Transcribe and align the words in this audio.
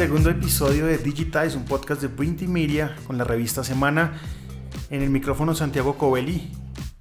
segundo 0.00 0.30
episodio 0.30 0.86
de 0.86 0.96
Digitize, 0.96 1.58
un 1.58 1.66
podcast 1.66 2.00
de 2.00 2.08
Print 2.08 2.40
y 2.40 2.48
Media 2.48 2.96
con 3.06 3.18
la 3.18 3.24
revista 3.24 3.62
Semana. 3.62 4.14
En 4.88 5.02
el 5.02 5.10
micrófono 5.10 5.54
Santiago 5.54 5.98
Covelli. 5.98 6.50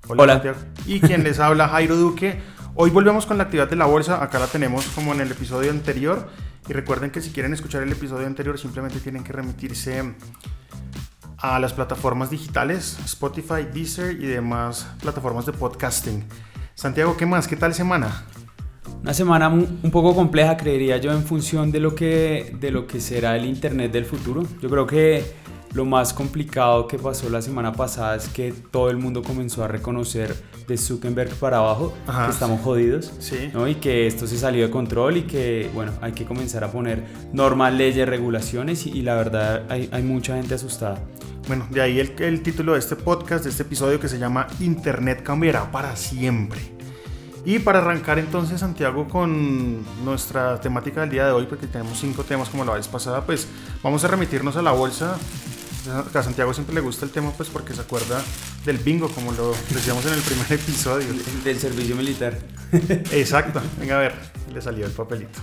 Hola. 0.09 0.33
Santiago. 0.33 0.57
Y 0.85 0.99
quien 0.99 1.23
les 1.23 1.39
habla 1.39 1.69
Jairo 1.69 1.95
Duque. 1.95 2.41
Hoy 2.75 2.89
volvemos 2.89 3.25
con 3.25 3.37
la 3.37 3.45
actividad 3.45 3.69
de 3.69 3.77
la 3.77 3.85
bolsa. 3.85 4.21
Acá 4.21 4.37
la 4.37 4.47
tenemos 4.47 4.85
como 4.87 5.13
en 5.13 5.21
el 5.21 5.31
episodio 5.31 5.71
anterior. 5.71 6.29
Y 6.67 6.73
recuerden 6.73 7.09
que 7.09 7.21
si 7.21 7.29
quieren 7.29 7.53
escuchar 7.53 7.83
el 7.83 7.91
episodio 7.93 8.27
anterior 8.27 8.59
simplemente 8.59 8.99
tienen 8.99 9.23
que 9.23 9.31
remitirse 9.31 10.15
a 11.37 11.57
las 11.57 11.71
plataformas 11.71 12.29
digitales, 12.29 12.99
Spotify, 13.05 13.65
Deezer 13.73 14.21
y 14.21 14.25
demás 14.25 14.89
plataformas 14.99 15.45
de 15.45 15.53
podcasting. 15.53 16.25
Santiago, 16.75 17.15
¿qué 17.15 17.25
más? 17.25 17.47
¿Qué 17.47 17.55
tal 17.55 17.73
semana? 17.73 18.25
Una 19.01 19.13
semana 19.13 19.49
un 19.49 19.91
poco 19.91 20.13
compleja, 20.15 20.57
creería 20.57 20.97
yo, 20.97 21.11
en 21.11 21.23
función 21.23 21.71
de 21.71 21.79
lo 21.79 21.95
que, 21.95 22.55
de 22.59 22.71
lo 22.71 22.85
que 22.85 22.99
será 22.99 23.35
el 23.35 23.45
Internet 23.45 23.91
del 23.91 24.05
futuro. 24.05 24.43
Yo 24.61 24.69
creo 24.69 24.85
que 24.85 25.23
lo 25.73 25.85
más 25.85 26.13
complicado 26.13 26.87
que 26.87 26.97
pasó 26.97 27.29
la 27.29 27.41
semana 27.41 27.71
pasada 27.71 28.15
es 28.15 28.27
que 28.27 28.53
todo 28.71 28.89
el 28.89 28.97
mundo 28.97 29.21
comenzó 29.21 29.63
a 29.63 29.67
reconocer 29.67 30.35
de 30.67 30.77
Zuckerberg 30.77 31.29
para 31.35 31.57
abajo 31.57 31.93
que 32.05 32.31
estamos 32.31 32.61
jodidos 32.61 33.11
sí. 33.19 33.51
y 33.67 33.75
que 33.75 34.07
esto 34.07 34.27
se 34.27 34.37
salió 34.37 34.65
de 34.65 34.71
control 34.71 35.17
y 35.17 35.21
que 35.23 35.69
bueno, 35.73 35.91
hay 36.01 36.11
que 36.11 36.25
comenzar 36.25 36.63
a 36.63 36.71
poner 36.71 37.03
normas, 37.33 37.73
leyes, 37.73 38.07
regulaciones 38.07 38.85
y, 38.85 39.01
la 39.01 39.15
verdad 39.15 39.65
hay, 39.69 39.89
hay, 39.91 40.03
mucha 40.03 40.35
gente 40.35 40.55
asustada. 40.55 40.99
Bueno, 41.47 41.67
de 41.71 41.81
ahí 41.81 41.99
el, 41.99 42.13
el 42.19 42.43
título 42.43 42.73
de 42.73 42.79
este 42.79 42.95
podcast, 42.95 43.43
de 43.43 43.49
este 43.49 43.63
episodio 43.63 43.99
que 43.99 44.07
se 44.07 44.19
llama 44.19 44.47
Internet 44.59 45.23
cambiará 45.23 45.71
para 45.71 45.95
siempre. 45.95 46.78
Y 47.45 47.59
para 47.59 47.79
arrancar 47.79 48.19
entonces, 48.19 48.59
Santiago, 48.59 49.07
con 49.07 49.83
nuestra 50.03 50.59
temática 50.59 51.01
del 51.01 51.09
día 51.09 51.25
de 51.25 51.31
hoy, 51.31 51.45
porque 51.45 51.67
tenemos 51.67 51.99
cinco 51.99 52.23
temas 52.23 52.49
como 52.49 52.65
la 52.65 52.73
vez 52.73 52.87
pasada, 52.87 53.25
pues 53.25 53.47
vamos 53.81 54.03
a 54.03 54.07
remitirnos 54.07 54.55
a 54.57 54.61
la 54.61 54.71
bolsa. 54.71 55.17
A 56.13 56.23
Santiago 56.23 56.53
siempre 56.53 56.75
le 56.75 56.81
gusta 56.81 57.05
el 57.05 57.11
tema, 57.11 57.31
pues 57.31 57.49
porque 57.49 57.73
se 57.73 57.81
acuerda 57.81 58.21
del 58.65 58.77
bingo, 58.77 59.09
como 59.09 59.31
lo 59.31 59.51
decíamos 59.69 60.05
en 60.05 60.13
el 60.13 60.21
primer 60.21 60.51
episodio. 60.51 61.07
Del 61.43 61.57
servicio 61.57 61.95
militar. 61.95 62.37
Exacto. 63.11 63.61
Venga 63.79 63.95
a 63.95 63.99
ver, 63.99 64.15
le 64.53 64.61
salió 64.61 64.85
el 64.85 64.91
papelito. 64.91 65.39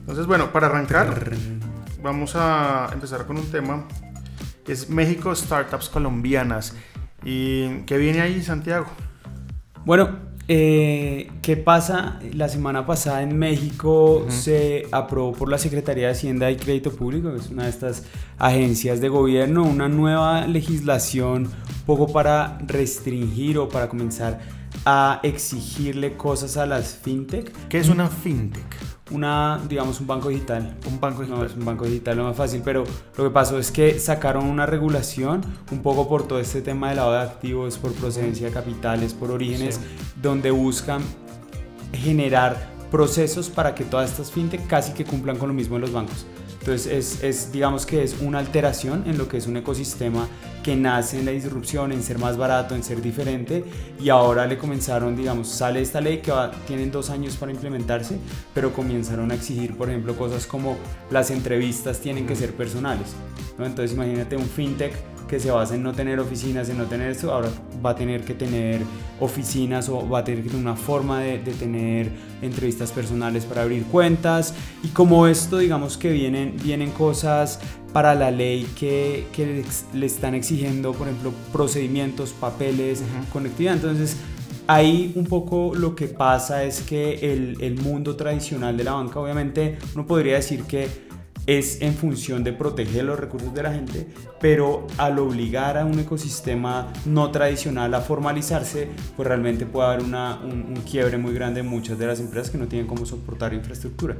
Entonces, 0.00 0.26
bueno, 0.26 0.52
para 0.52 0.66
arrancar, 0.66 1.32
vamos 2.02 2.36
a 2.36 2.90
empezar 2.92 3.26
con 3.26 3.38
un 3.38 3.50
tema 3.50 3.88
que 4.64 4.72
es 4.72 4.90
México 4.90 5.34
Startups 5.34 5.88
Colombianas. 5.88 6.74
¿Y 7.24 7.80
qué 7.86 7.96
viene 7.96 8.20
ahí, 8.20 8.42
Santiago? 8.42 8.86
Bueno, 9.86 10.33
eh, 10.48 11.30
¿Qué 11.42 11.56
pasa? 11.56 12.20
La 12.34 12.48
semana 12.48 12.86
pasada 12.86 13.22
en 13.22 13.38
México 13.38 14.26
se 14.28 14.86
aprobó 14.92 15.32
por 15.32 15.48
la 15.48 15.58
Secretaría 15.58 16.06
de 16.06 16.12
Hacienda 16.12 16.50
y 16.50 16.56
Crédito 16.56 16.92
Público, 16.92 17.32
que 17.32 17.38
es 17.38 17.50
una 17.50 17.64
de 17.64 17.70
estas 17.70 18.04
agencias 18.38 19.00
de 19.00 19.08
gobierno, 19.08 19.64
una 19.64 19.88
nueva 19.88 20.46
legislación 20.46 21.44
un 21.44 21.84
poco 21.86 22.12
para 22.12 22.58
restringir 22.66 23.58
o 23.58 23.68
para 23.68 23.88
comenzar 23.88 24.40
a 24.84 25.20
exigirle 25.22 26.16
cosas 26.16 26.56
a 26.56 26.66
las 26.66 26.94
fintech. 26.94 27.50
¿Qué 27.68 27.78
es 27.78 27.88
una 27.88 28.08
fintech? 28.08 28.93
Una, 29.14 29.60
digamos, 29.68 30.00
un 30.00 30.06
banco 30.06 30.28
digital. 30.28 30.76
Un 30.86 31.00
banco 31.00 31.22
digital. 31.22 31.38
No, 31.38 31.46
es 31.46 31.54
un 31.54 31.64
banco 31.64 31.84
digital 31.84 32.16
lo 32.16 32.24
más 32.24 32.36
fácil, 32.36 32.62
pero 32.64 32.84
lo 33.16 33.24
que 33.24 33.30
pasó 33.30 33.58
es 33.58 33.70
que 33.70 33.98
sacaron 33.98 34.46
una 34.46 34.66
regulación 34.66 35.42
un 35.70 35.82
poco 35.82 36.08
por 36.08 36.26
todo 36.26 36.40
este 36.40 36.60
tema 36.60 36.90
de 36.90 36.96
lavado 36.96 37.14
de 37.14 37.22
activos, 37.22 37.78
por 37.78 37.92
procedencia 37.92 38.46
de 38.46 38.52
capitales, 38.52 39.14
por 39.14 39.30
orígenes, 39.30 39.80
donde 40.20 40.50
buscan 40.50 41.02
generar 41.92 42.74
procesos 42.90 43.48
para 43.48 43.74
que 43.74 43.84
todas 43.84 44.10
estas 44.10 44.30
fintech 44.30 44.66
casi 44.66 44.92
que 44.92 45.04
cumplan 45.04 45.36
con 45.36 45.48
lo 45.48 45.54
mismo 45.54 45.76
en 45.76 45.82
los 45.82 45.92
bancos. 45.92 46.26
Entonces 46.64 46.90
es, 46.90 47.22
es, 47.22 47.52
digamos 47.52 47.84
que 47.84 48.02
es 48.02 48.16
una 48.22 48.38
alteración 48.38 49.04
en 49.06 49.18
lo 49.18 49.28
que 49.28 49.36
es 49.36 49.46
un 49.46 49.58
ecosistema 49.58 50.26
que 50.62 50.74
nace 50.74 51.18
en 51.18 51.26
la 51.26 51.32
disrupción, 51.32 51.92
en 51.92 52.02
ser 52.02 52.18
más 52.18 52.38
barato, 52.38 52.74
en 52.74 52.82
ser 52.82 53.02
diferente 53.02 53.62
y 54.00 54.08
ahora 54.08 54.46
le 54.46 54.56
comenzaron, 54.56 55.14
digamos, 55.14 55.48
sale 55.48 55.82
esta 55.82 56.00
ley 56.00 56.22
que 56.22 56.30
va, 56.30 56.52
tienen 56.66 56.90
dos 56.90 57.10
años 57.10 57.36
para 57.36 57.52
implementarse, 57.52 58.16
pero 58.54 58.72
comenzaron 58.72 59.30
a 59.30 59.34
exigir, 59.34 59.76
por 59.76 59.90
ejemplo, 59.90 60.16
cosas 60.16 60.46
como 60.46 60.78
las 61.10 61.30
entrevistas 61.30 62.00
tienen 62.00 62.26
que 62.26 62.34
ser 62.34 62.54
personales. 62.54 63.08
¿no? 63.58 63.66
Entonces 63.66 63.94
imagínate 63.94 64.34
un 64.34 64.46
fintech 64.46 64.94
que 65.28 65.40
se 65.40 65.50
basa 65.50 65.74
en 65.74 65.82
no 65.82 65.92
tener 65.92 66.20
oficinas, 66.20 66.68
en 66.68 66.78
no 66.78 66.84
tener 66.84 67.10
eso, 67.10 67.32
ahora 67.32 67.48
va 67.84 67.90
a 67.90 67.94
tener 67.94 68.24
que 68.24 68.34
tener 68.34 68.82
oficinas 69.20 69.88
o 69.88 70.08
va 70.08 70.20
a 70.20 70.24
tener 70.24 70.42
que 70.42 70.50
tener 70.50 70.64
una 70.64 70.76
forma 70.76 71.20
de, 71.20 71.38
tener 71.38 72.10
entrevistas 72.42 72.92
personales 72.92 73.44
para 73.44 73.62
abrir 73.62 73.84
cuentas. 73.84 74.54
Y 74.82 74.88
como 74.88 75.26
esto, 75.26 75.58
digamos 75.58 75.96
que 75.96 76.10
vienen, 76.10 76.56
vienen 76.62 76.90
cosas 76.90 77.60
para 77.92 78.14
la 78.14 78.30
ley 78.30 78.68
que, 78.78 79.26
que 79.32 79.64
le 79.94 80.06
están 80.06 80.34
exigiendo, 80.34 80.92
por 80.92 81.08
ejemplo, 81.08 81.32
procedimientos, 81.52 82.32
papeles, 82.32 83.02
conectividad. 83.32 83.74
Entonces, 83.74 84.16
ahí 84.66 85.12
un 85.14 85.26
poco 85.26 85.74
lo 85.74 85.94
que 85.94 86.08
pasa 86.08 86.64
es 86.64 86.82
que 86.82 87.32
el, 87.32 87.56
el 87.60 87.80
mundo 87.80 88.16
tradicional 88.16 88.76
de 88.76 88.84
la 88.84 88.92
banca, 88.92 89.20
obviamente, 89.20 89.78
uno 89.94 90.06
podría 90.06 90.34
decir 90.34 90.64
que 90.64 90.88
es 91.46 91.82
en 91.82 91.94
función 91.94 92.42
de 92.44 92.52
proteger 92.52 93.04
los 93.04 93.18
recursos 93.18 93.52
de 93.54 93.62
la 93.62 93.72
gente, 93.72 94.08
pero 94.40 94.86
al 94.98 95.18
obligar 95.18 95.76
a 95.76 95.84
un 95.84 95.98
ecosistema 95.98 96.92
no 97.04 97.30
tradicional 97.30 97.92
a 97.94 98.00
formalizarse, 98.00 98.88
pues 99.16 99.28
realmente 99.28 99.66
puede 99.66 99.88
haber 99.88 100.04
una, 100.04 100.40
un, 100.40 100.74
quiebre 100.88 101.18
muy 101.18 101.34
grande 101.34 101.60
en 101.60 101.66
muchas 101.66 101.98
de 101.98 102.06
las 102.06 102.20
empresas 102.20 102.50
que 102.50 102.58
no 102.58 102.66
tienen 102.66 102.86
cómo 102.86 103.04
soportar 103.04 103.52
infraestructura. 103.52 104.16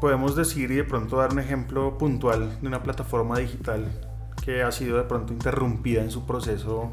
Podemos 0.00 0.36
decir 0.36 0.70
y 0.70 0.76
de 0.76 0.84
pronto 0.84 1.16
dar 1.16 1.32
un 1.32 1.40
ejemplo 1.40 1.98
puntual 1.98 2.58
de 2.60 2.68
una 2.68 2.82
plataforma 2.82 3.38
digital 3.38 3.86
que 4.44 4.62
ha 4.62 4.72
sido 4.72 4.96
de 4.96 5.04
pronto 5.04 5.32
interrumpida 5.32 6.02
en 6.02 6.10
su 6.10 6.24
proceso 6.24 6.90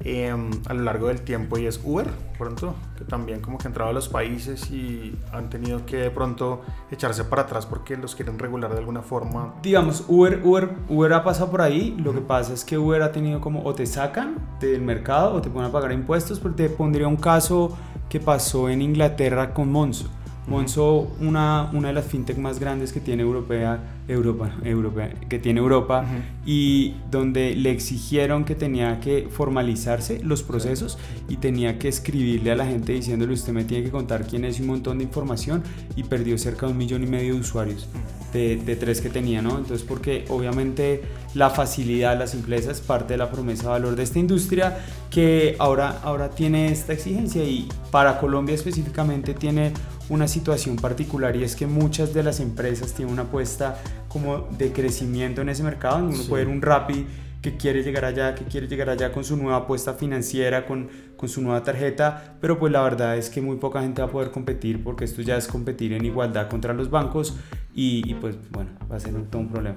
Em, 0.00 0.50
a 0.66 0.74
lo 0.74 0.82
largo 0.82 1.06
del 1.06 1.20
tiempo 1.20 1.56
y 1.56 1.66
es 1.66 1.80
Uber, 1.82 2.10
pronto, 2.36 2.74
que 2.98 3.04
también 3.04 3.40
como 3.40 3.58
que 3.58 3.68
ha 3.68 3.70
entrado 3.70 3.90
a 3.90 3.92
los 3.92 4.08
países 4.08 4.70
y 4.70 5.16
han 5.32 5.48
tenido 5.48 5.86
que 5.86 5.96
de 5.96 6.10
pronto 6.10 6.62
echarse 6.90 7.24
para 7.24 7.42
atrás 7.42 7.64
porque 7.64 7.96
los 7.96 8.14
quieren 8.14 8.38
regular 8.38 8.72
de 8.72 8.78
alguna 8.78 9.02
forma. 9.02 9.54
Digamos, 9.62 10.04
Uber, 10.08 10.40
Uber, 10.44 10.70
Uber 10.88 11.12
ha 11.12 11.22
pasado 11.22 11.50
por 11.50 11.62
ahí, 11.62 11.96
lo 12.02 12.12
que 12.12 12.20
pasa 12.20 12.52
es 12.52 12.64
que 12.64 12.76
Uber 12.76 13.02
ha 13.02 13.12
tenido 13.12 13.40
como 13.40 13.62
o 13.64 13.72
te 13.72 13.86
sacan 13.86 14.36
del 14.60 14.82
mercado 14.82 15.34
o 15.34 15.40
te 15.40 15.48
ponen 15.48 15.70
a 15.70 15.72
pagar 15.72 15.92
impuestos, 15.92 16.40
porque 16.40 16.64
te 16.64 16.70
pondría 16.70 17.06
un 17.06 17.16
caso 17.16 17.76
que 18.08 18.18
pasó 18.18 18.68
en 18.68 18.82
Inglaterra 18.82 19.54
con 19.54 19.70
Monzo. 19.70 20.10
Monzo, 20.46 21.10
una, 21.20 21.70
una 21.72 21.88
de 21.88 21.94
las 21.94 22.04
fintech 22.04 22.36
más 22.36 22.58
grandes 22.58 22.92
que 22.92 23.00
tiene 23.00 23.22
Europea, 23.22 23.80
Europa, 24.08 24.54
Europea, 24.62 25.10
que 25.28 25.38
tiene 25.38 25.60
Europa 25.60 26.04
y 26.44 26.94
donde 27.10 27.54
le 27.54 27.70
exigieron 27.70 28.44
que 28.44 28.54
tenía 28.54 29.00
que 29.00 29.28
formalizarse 29.30 30.20
los 30.22 30.42
procesos 30.42 30.98
y 31.28 31.36
tenía 31.36 31.78
que 31.78 31.88
escribirle 31.88 32.52
a 32.52 32.56
la 32.56 32.66
gente 32.66 32.92
diciéndole 32.92 33.32
usted 33.32 33.52
me 33.54 33.64
tiene 33.64 33.84
que 33.84 33.90
contar 33.90 34.26
quién 34.26 34.44
es 34.44 34.58
y 34.58 34.62
un 34.62 34.68
montón 34.68 34.98
de 34.98 35.04
información 35.04 35.62
y 35.96 36.02
perdió 36.02 36.36
cerca 36.36 36.66
de 36.66 36.72
un 36.72 36.78
millón 36.78 37.02
y 37.02 37.06
medio 37.06 37.34
de 37.34 37.40
usuarios 37.40 37.88
de, 38.34 38.56
de 38.56 38.76
tres 38.76 39.00
que 39.00 39.08
tenía, 39.08 39.40
¿no? 39.40 39.56
Entonces 39.56 39.86
porque 39.86 40.26
obviamente 40.28 41.02
la 41.34 41.50
facilidad, 41.50 42.18
la 42.18 42.26
simpleza 42.26 42.70
es 42.70 42.80
parte 42.80 43.14
de 43.14 43.18
la 43.18 43.30
promesa 43.30 43.64
de 43.64 43.68
valor 43.70 43.96
de 43.96 44.02
esta 44.02 44.18
industria 44.18 44.78
que 45.10 45.56
ahora, 45.58 46.00
ahora 46.02 46.30
tiene 46.30 46.70
esta 46.70 46.92
exigencia 46.92 47.42
y 47.44 47.68
para 47.90 48.18
Colombia 48.18 48.54
específicamente 48.54 49.34
tiene 49.34 49.72
una 50.08 50.28
situación 50.28 50.76
particular 50.76 51.36
y 51.36 51.44
es 51.44 51.56
que 51.56 51.66
muchas 51.66 52.12
de 52.14 52.22
las 52.22 52.40
empresas 52.40 52.92
tienen 52.92 53.12
una 53.12 53.22
apuesta 53.22 53.80
como 54.08 54.48
de 54.58 54.72
crecimiento 54.72 55.42
en 55.42 55.48
ese 55.48 55.62
mercado. 55.62 56.04
Uno 56.04 56.22
puede 56.28 56.44
ver 56.44 56.54
un 56.54 56.62
Rappi 56.62 57.06
que 57.44 57.58
quiere 57.58 57.82
llegar 57.82 58.06
allá, 58.06 58.34
que 58.34 58.44
quiere 58.44 58.66
llegar 58.66 58.88
allá 58.88 59.12
con 59.12 59.22
su 59.22 59.36
nueva 59.36 59.58
apuesta 59.58 59.92
financiera, 59.92 60.64
con, 60.64 60.88
con 61.16 61.28
su 61.28 61.42
nueva 61.42 61.62
tarjeta, 61.62 62.36
pero 62.40 62.58
pues 62.58 62.72
la 62.72 62.80
verdad 62.80 63.18
es 63.18 63.28
que 63.28 63.42
muy 63.42 63.56
poca 63.58 63.82
gente 63.82 64.00
va 64.00 64.08
a 64.08 64.10
poder 64.10 64.30
competir 64.30 64.82
porque 64.82 65.04
esto 65.04 65.20
ya 65.20 65.36
es 65.36 65.46
competir 65.46 65.92
en 65.92 66.06
igualdad 66.06 66.48
contra 66.48 66.72
los 66.72 66.88
bancos 66.88 67.36
y, 67.74 68.10
y 68.10 68.14
pues 68.14 68.36
bueno, 68.50 68.70
va 68.90 68.96
a 68.96 69.00
ser 69.00 69.12
todo 69.24 69.42
un 69.42 69.50
problema. 69.50 69.76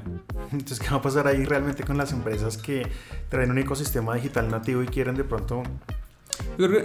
Entonces, 0.54 0.80
¿qué 0.80 0.90
va 0.92 0.98
a 0.98 1.02
pasar 1.02 1.28
ahí 1.28 1.44
realmente 1.44 1.84
con 1.84 1.98
las 1.98 2.14
empresas 2.14 2.58
que 2.58 2.88
traen 3.28 3.52
un 3.52 3.58
ecosistema 3.58 4.16
digital 4.16 4.50
nativo 4.50 4.82
y 4.82 4.86
quieren 4.86 5.16
de 5.16 5.26
pronto 5.26 5.64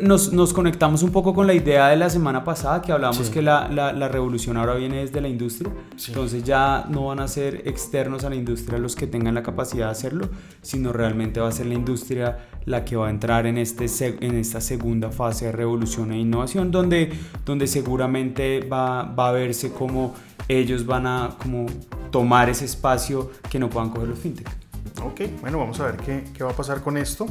nos, 0.02 0.32
nos, 0.32 0.52
conectamos 0.52 1.02
un 1.02 1.10
poco 1.10 1.34
con 1.34 1.46
la 1.46 1.54
idea 1.54 1.88
de 1.88 1.96
la 1.96 2.10
semana 2.10 2.44
pasada 2.44 2.82
que 2.82 2.92
hablábamos 2.92 3.30
que 3.30 3.42
la, 3.42 3.68
la, 3.68 4.08
revolución 4.08 4.56
ahora 4.56 4.74
viene 4.74 4.98
desde 4.98 5.20
la 5.20 5.28
industria. 5.28 5.72
Entonces 6.08 6.44
ya 6.44 6.86
no 6.88 7.06
van 7.06 7.20
a 7.20 7.28
ser 7.28 7.62
externos 7.66 8.24
a 8.24 8.30
la 8.30 8.36
industria 8.36 8.78
los 8.78 8.96
que 8.96 9.06
tengan 9.06 9.34
la 9.34 9.42
capacidad 9.42 9.86
de 9.86 9.92
hacerlo, 9.92 10.28
sino 10.60 10.92
realmente 10.92 11.40
va 11.40 11.48
a 11.48 11.52
ser 11.52 11.66
la 11.66 11.74
industria 11.74 12.48
la 12.64 12.84
que 12.84 12.96
va 12.96 13.08
a 13.08 13.10
entrar 13.10 13.46
en, 13.46 13.58
este, 13.58 13.86
en 14.20 14.36
esta 14.36 14.60
segunda 14.60 15.10
fase 15.10 15.46
de 15.46 15.52
revolución 15.52 16.12
e 16.12 16.18
innovación, 16.18 16.70
donde, 16.70 17.12
donde 17.44 17.66
seguramente 17.66 18.60
va, 18.60 19.02
va 19.02 19.28
a 19.28 19.32
verse 19.32 19.72
como 19.72 20.14
ellos 20.48 20.86
van 20.86 21.06
a 21.06 21.36
como 21.40 21.66
tomar 22.10 22.50
ese 22.50 22.64
espacio 22.64 23.30
que 23.50 23.58
no 23.58 23.70
puedan 23.70 23.90
coger 23.90 24.08
los 24.08 24.18
fintech. 24.18 24.61
Ok, 25.04 25.40
bueno, 25.40 25.58
vamos 25.58 25.80
a 25.80 25.86
ver 25.86 25.96
qué, 25.96 26.24
qué 26.34 26.44
va 26.44 26.50
a 26.50 26.56
pasar 26.56 26.82
con 26.82 26.96
esto. 26.96 27.26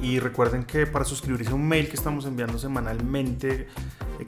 Y 0.00 0.18
recuerden 0.18 0.64
que 0.64 0.86
para 0.86 1.04
suscribirse 1.04 1.52
a 1.52 1.54
un 1.54 1.66
mail 1.66 1.88
que 1.88 1.94
estamos 1.94 2.26
enviando 2.26 2.58
semanalmente 2.58 3.68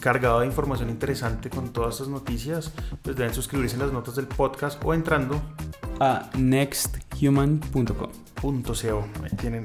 cargado 0.01 0.41
de 0.41 0.47
información 0.47 0.91
interesante 0.91 1.51
con 1.51 1.73
todas 1.73 1.95
estas 1.95 2.09
noticias, 2.09 2.73
pues 3.03 3.17
deben 3.17 3.35
suscribirse 3.35 3.75
en 3.75 3.83
las 3.83 3.93
notas 3.93 4.17
del 4.17 4.27
podcast 4.27 4.83
o 4.85 4.95
entrando 4.95 5.41
a 6.01 6.31
nexthuman.com. 6.37 8.11
Ahí 9.23 9.37
tienen. 9.39 9.65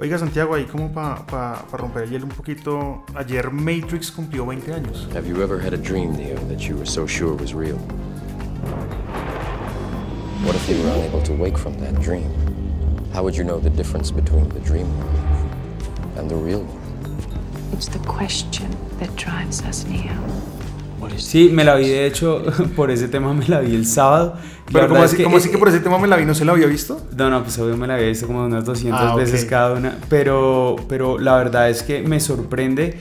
Oiga, 0.00 0.18
Santiago, 0.18 0.54
ahí 0.54 0.64
como 0.64 0.92
para 0.92 1.26
pa, 1.26 1.66
pa 1.70 1.76
romper 1.76 2.04
el 2.04 2.10
hielo 2.10 2.24
un 2.26 2.32
poquito, 2.32 3.04
ayer 3.14 3.50
Matrix 3.50 4.10
cumplió 4.10 4.46
20 4.46 4.72
años. 4.72 5.08
Have 5.14 5.28
you 5.28 5.42
ever 5.42 5.60
had 5.60 5.74
a 5.74 5.76
dream, 5.76 6.16
Neo, 6.16 6.38
that 6.48 6.58
you 6.58 6.76
were 6.76 6.86
so 6.86 7.06
sure 7.06 7.34
was 7.34 7.52
real? 7.52 7.78
If 10.62 10.68
you 10.68 10.84
were 10.84 10.90
unable 10.90 11.20
to 11.22 11.32
wake 11.32 11.58
from 11.58 11.76
that 11.80 12.00
dream? 12.00 12.30
How 13.12 13.24
would 13.24 13.36
you 13.36 13.42
know 13.42 13.58
the 13.58 13.68
difference 13.70 14.12
between 14.12 14.48
the 14.50 14.60
dream 14.60 14.86
world 14.96 16.16
and 16.16 16.30
the 16.30 16.36
real 16.36 16.60
world? 16.60 17.72
It's 17.72 17.88
the 17.88 17.98
question 18.06 18.70
that 19.00 19.10
drives 19.16 19.60
us, 19.62 19.84
Neo. 19.86 20.14
Sí, 21.16 21.50
me 21.50 21.64
la 21.64 21.74
vi, 21.74 21.88
de 21.88 22.06
hecho, 22.06 22.44
por 22.76 22.92
ese 22.92 23.08
tema 23.08 23.34
me 23.34 23.44
la 23.48 23.58
vi 23.58 23.74
el 23.74 23.86
sábado. 23.86 24.36
Pero 24.72 24.86
¿cómo 24.86 25.02
así, 25.02 25.16
que, 25.16 25.26
así 25.26 25.50
que 25.50 25.58
por 25.58 25.68
ese 25.68 25.80
tema 25.80 25.98
me 25.98 26.06
la 26.06 26.16
vi? 26.16 26.24
¿No 26.24 26.34
se 26.34 26.44
la 26.44 26.52
había 26.52 26.68
visto? 26.68 27.00
No, 27.16 27.28
no, 27.28 27.42
pues 27.42 27.58
obvio 27.58 27.76
me 27.76 27.88
la 27.88 27.94
había 27.94 28.06
visto 28.06 28.28
como 28.28 28.44
unas 28.44 28.64
200 28.64 29.00
ah, 29.02 29.16
veces 29.16 29.44
cada 29.44 29.74
una. 29.74 29.98
Pero, 30.08 30.76
pero 30.88 31.18
la 31.18 31.36
verdad 31.38 31.70
es 31.70 31.82
que 31.82 32.02
me 32.02 32.20
sorprende 32.20 32.98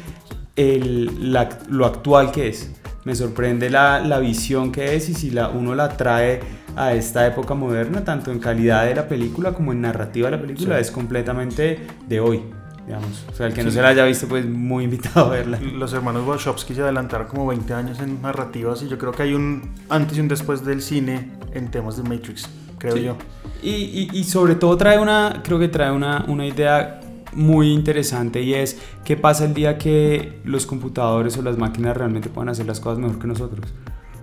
el, 0.56 1.32
la, 1.32 1.48
lo 1.70 1.86
actual 1.86 2.32
que 2.32 2.48
es. 2.48 2.72
Me 3.04 3.16
sorprende 3.16 3.70
la, 3.70 4.00
la, 4.00 4.20
visión 4.20 4.72
que 4.72 4.96
es 4.96 5.10
y 5.10 5.14
si 5.14 5.32
la, 5.32 5.50
uno 5.50 5.74
la 5.74 5.98
trae 5.98 6.40
a 6.76 6.94
esta 6.94 7.26
época 7.26 7.56
moderna, 7.56 8.04
tanto 8.04 8.32
en 8.32 8.40
calidad 8.40 8.86
de 8.86 8.96
la 8.96 9.08
película 9.08 9.54
como 9.54 9.72
en 9.72 9.82
narrativa 9.82 10.30
de 10.30 10.38
la 10.38 10.42
película, 10.42 10.80
es 10.80 10.92
completamente 10.92 11.80
de 12.08 12.20
hoy. 12.20 12.44
Digamos. 12.86 13.26
O 13.32 13.36
sea, 13.36 13.48
el 13.48 13.54
que 13.54 13.64
no 13.64 13.72
se 13.72 13.82
la 13.82 13.90
haya 13.90 14.06
visto, 14.06 14.28
pues 14.28 14.46
muy 14.46 14.86
invitado 14.86 15.28
a 15.28 15.30
verla. 15.30 15.60
Los 15.60 15.94
hermanos 15.94 16.28
Wachowski 16.28 16.74
se 16.74 16.82
adelantaron 16.82 17.28
como 17.28 17.48
20 17.48 17.74
años 17.74 18.00
en 18.00 18.22
narrativas 18.22 18.82
y 18.82 18.88
yo 18.88 18.98
creo 18.98 19.12
que 19.12 19.24
hay 19.24 19.34
un 19.34 19.72
antes 19.90 20.18
y 20.18 20.22
un 20.22 20.28
después 20.28 20.66
del 20.66 20.82
cine 20.82 21.32
en 21.54 21.70
temas 21.70 21.98
de 21.98 22.04
Matrix, 22.04 22.50
creo 22.78 22.98
yo. 22.98 23.18
Y, 23.62 23.70
y, 23.70 24.10
y, 24.14 24.24
sobre 24.24 24.56
todo 24.56 24.76
trae 24.78 24.98
una, 24.98 25.42
creo 25.44 25.60
que 25.60 25.68
trae 25.68 25.92
una, 25.92 26.26
una 26.28 26.48
idea 26.48 27.01
muy 27.34 27.72
interesante 27.72 28.42
y 28.42 28.54
es 28.54 28.80
qué 29.06 29.18
pasa 29.18 29.46
el 29.46 29.54
día 29.54 29.78
que 29.78 30.40
los 30.44 30.66
computadores 30.66 31.38
o 31.38 31.42
las 31.42 31.58
máquinas 31.58 31.96
realmente 31.96 32.30
puedan 32.30 32.50
hacer 32.50 32.66
las 32.66 32.80
cosas 32.80 33.00
mejor 33.00 33.20
que 33.20 33.28
nosotros. 33.28 33.74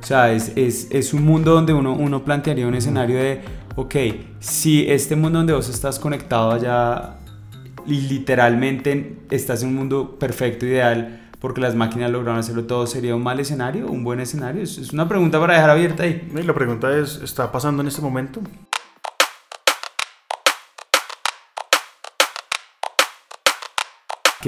O 0.00 0.06
sea, 0.06 0.32
es, 0.32 0.52
es, 0.56 0.88
es 0.90 1.12
un 1.12 1.24
mundo 1.24 1.54
donde 1.54 1.72
uno, 1.72 1.92
uno 1.92 2.24
plantearía 2.24 2.66
un 2.66 2.74
escenario 2.74 3.16
de, 3.16 3.40
ok, 3.76 3.94
si 4.38 4.88
este 4.88 5.16
mundo 5.16 5.38
donde 5.38 5.52
vos 5.52 5.68
estás 5.68 5.98
conectado 5.98 6.52
allá 6.52 7.16
y 7.86 8.02
literalmente 8.02 9.18
estás 9.30 9.62
en 9.62 9.70
un 9.70 9.74
mundo 9.74 10.18
perfecto, 10.18 10.66
ideal, 10.66 11.30
porque 11.40 11.60
las 11.60 11.74
máquinas 11.74 12.10
lograron 12.10 12.38
hacerlo 12.38 12.64
todo, 12.64 12.86
¿sería 12.86 13.14
un 13.14 13.22
mal 13.22 13.40
escenario? 13.40 13.88
¿Un 13.88 14.04
buen 14.04 14.20
escenario? 14.20 14.62
Es 14.62 14.92
una 14.92 15.08
pregunta 15.08 15.40
para 15.40 15.54
dejar 15.54 15.70
abierta 15.70 16.02
ahí. 16.02 16.28
Y 16.34 16.42
la 16.42 16.54
pregunta 16.54 16.96
es, 16.96 17.20
¿está 17.22 17.50
pasando 17.50 17.82
en 17.82 17.88
este 17.88 18.02
momento? 18.02 18.40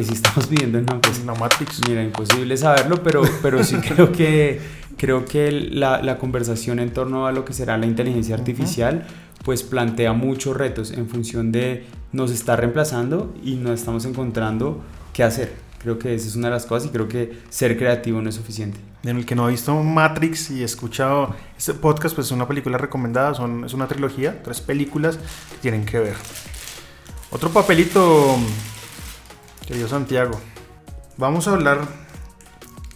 Que 0.00 0.05
si 0.06 0.14
estamos 0.14 0.49
viviendo 0.50 0.79
en 0.79 0.85
una, 0.85 1.00
pues, 1.00 1.23
Matrix. 1.25 1.81
Mira, 1.88 2.02
imposible 2.02 2.56
saberlo, 2.56 3.02
pero, 3.02 3.23
pero 3.43 3.62
sí 3.62 3.76
creo 3.88 4.12
que, 4.12 4.61
creo 4.97 5.25
que 5.25 5.50
la, 5.52 6.02
la, 6.02 6.19
conversación 6.19 6.79
en 6.79 6.93
torno 6.93 7.26
a 7.26 7.32
lo 7.32 7.44
que 7.44 7.52
será 7.52 7.76
la 7.76 7.87
inteligencia 7.87 8.35
artificial, 8.35 9.06
pues 9.44 9.62
plantea 9.62 10.12
muchos 10.12 10.56
retos 10.56 10.93
en 10.93 11.08
función 11.08 11.52
de 11.52 11.85
nos 12.12 12.31
está 12.31 12.56
reemplazando 12.56 13.35
y 13.44 13.55
nos 13.55 13.79
estamos 13.79 14.05
encontrando 14.05 14.82
qué 15.12 15.23
hacer. 15.23 15.52
Creo 15.82 15.99
que 15.99 16.14
esa 16.14 16.29
es 16.29 16.37
una 16.37 16.49
de 16.49 16.55
las 16.55 16.67
cosas 16.67 16.88
y 16.88 16.93
creo 16.93 17.08
que 17.08 17.38
ser 17.49 17.79
creativo 17.79 18.20
no 18.20 18.29
es 18.29 18.35
suficiente. 18.35 18.79
En 19.03 19.17
el 19.17 19.25
que 19.25 19.35
no 19.35 19.46
ha 19.46 19.49
visto 19.49 19.75
Matrix 19.82 20.50
y 20.50 20.62
escuchado 20.62 21.35
este 21.56 21.73
podcast, 21.73 22.14
pues 22.14 22.26
es 22.26 22.32
una 22.32 22.46
película 22.46 22.76
recomendada, 22.76 23.32
son, 23.32 23.64
es 23.64 23.73
una 23.73 23.88
trilogía, 23.88 24.43
tres 24.43 24.61
películas 24.61 25.17
que 25.17 25.56
tienen 25.62 25.87
que 25.87 25.99
ver. 25.99 26.17
Otro 27.31 27.49
papelito, 27.50 28.37
querido 29.70 29.87
Santiago. 29.87 30.32
Vamos 31.17 31.46
a 31.46 31.52
hablar 31.52 31.87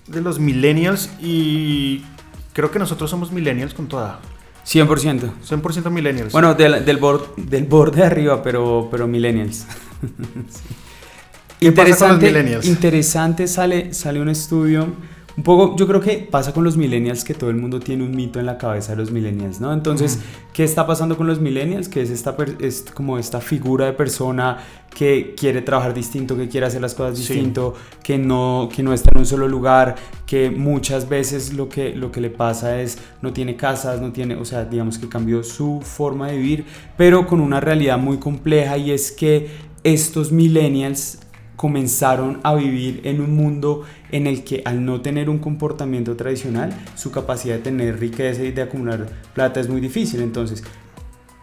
de 0.08 0.20
los 0.20 0.40
millennials 0.40 1.08
y 1.22 2.04
creo 2.52 2.72
que 2.72 2.80
nosotros 2.80 3.08
somos 3.08 3.30
millennials 3.30 3.74
con 3.74 3.86
toda. 3.86 4.18
100%. 4.66 5.30
100% 5.48 5.90
millennials. 5.90 6.32
Bueno, 6.32 6.54
del, 6.54 6.84
del, 6.84 6.98
del 7.36 7.64
borde 7.66 8.00
de 8.00 8.06
arriba, 8.06 8.42
pero, 8.42 8.88
pero 8.90 9.06
millennials. 9.06 9.66
interesante, 11.60 12.26
millennials? 12.26 12.66
Interesante 12.66 13.46
sale, 13.46 13.94
sale 13.94 14.20
un 14.20 14.30
estudio 14.30 14.88
un 15.36 15.42
poco, 15.42 15.76
yo 15.76 15.86
creo 15.86 16.00
que 16.00 16.18
pasa 16.30 16.52
con 16.52 16.62
los 16.62 16.76
millennials 16.76 17.24
que 17.24 17.34
todo 17.34 17.50
el 17.50 17.56
mundo 17.56 17.80
tiene 17.80 18.04
un 18.04 18.14
mito 18.14 18.38
en 18.38 18.46
la 18.46 18.56
cabeza 18.56 18.92
de 18.92 18.98
los 18.98 19.10
millennials, 19.10 19.60
¿no? 19.60 19.72
Entonces, 19.72 20.20
¿qué 20.52 20.62
está 20.62 20.86
pasando 20.86 21.16
con 21.16 21.26
los 21.26 21.40
millennials? 21.40 21.88
Que 21.88 22.02
es, 22.02 22.10
esta, 22.10 22.36
es 22.60 22.84
como 22.94 23.18
esta 23.18 23.40
figura 23.40 23.86
de 23.86 23.94
persona 23.94 24.58
que 24.94 25.34
quiere 25.36 25.60
trabajar 25.62 25.92
distinto, 25.92 26.36
que 26.36 26.48
quiere 26.48 26.66
hacer 26.66 26.80
las 26.80 26.94
cosas 26.94 27.18
distinto, 27.18 27.74
que, 28.02 28.16
no, 28.16 28.68
que 28.74 28.84
no 28.84 28.92
está 28.92 29.10
en 29.12 29.20
un 29.20 29.26
solo 29.26 29.48
lugar, 29.48 29.96
que 30.24 30.50
muchas 30.50 31.08
veces 31.08 31.52
lo 31.52 31.68
que, 31.68 31.94
lo 31.96 32.12
que 32.12 32.20
le 32.20 32.30
pasa 32.30 32.80
es 32.80 32.98
no 33.20 33.32
tiene 33.32 33.56
casas, 33.56 34.00
no 34.00 34.12
tiene, 34.12 34.36
o 34.36 34.44
sea, 34.44 34.64
digamos 34.64 34.98
que 34.98 35.08
cambió 35.08 35.42
su 35.42 35.80
forma 35.82 36.28
de 36.28 36.36
vivir, 36.36 36.64
pero 36.96 37.26
con 37.26 37.40
una 37.40 37.58
realidad 37.58 37.98
muy 37.98 38.18
compleja 38.18 38.78
y 38.78 38.92
es 38.92 39.10
que 39.10 39.48
estos 39.82 40.30
millennials 40.30 41.18
comenzaron 41.56 42.40
a 42.42 42.54
vivir 42.54 43.00
en 43.04 43.20
un 43.20 43.34
mundo 43.34 43.82
en 44.10 44.26
el 44.26 44.44
que 44.44 44.62
al 44.64 44.84
no 44.84 45.00
tener 45.00 45.28
un 45.30 45.38
comportamiento 45.38 46.16
tradicional, 46.16 46.74
su 46.94 47.10
capacidad 47.10 47.56
de 47.56 47.62
tener 47.62 47.98
riqueza 47.98 48.42
y 48.42 48.52
de 48.52 48.62
acumular 48.62 49.06
plata 49.34 49.60
es 49.60 49.68
muy 49.68 49.80
difícil. 49.80 50.20
Entonces, 50.20 50.62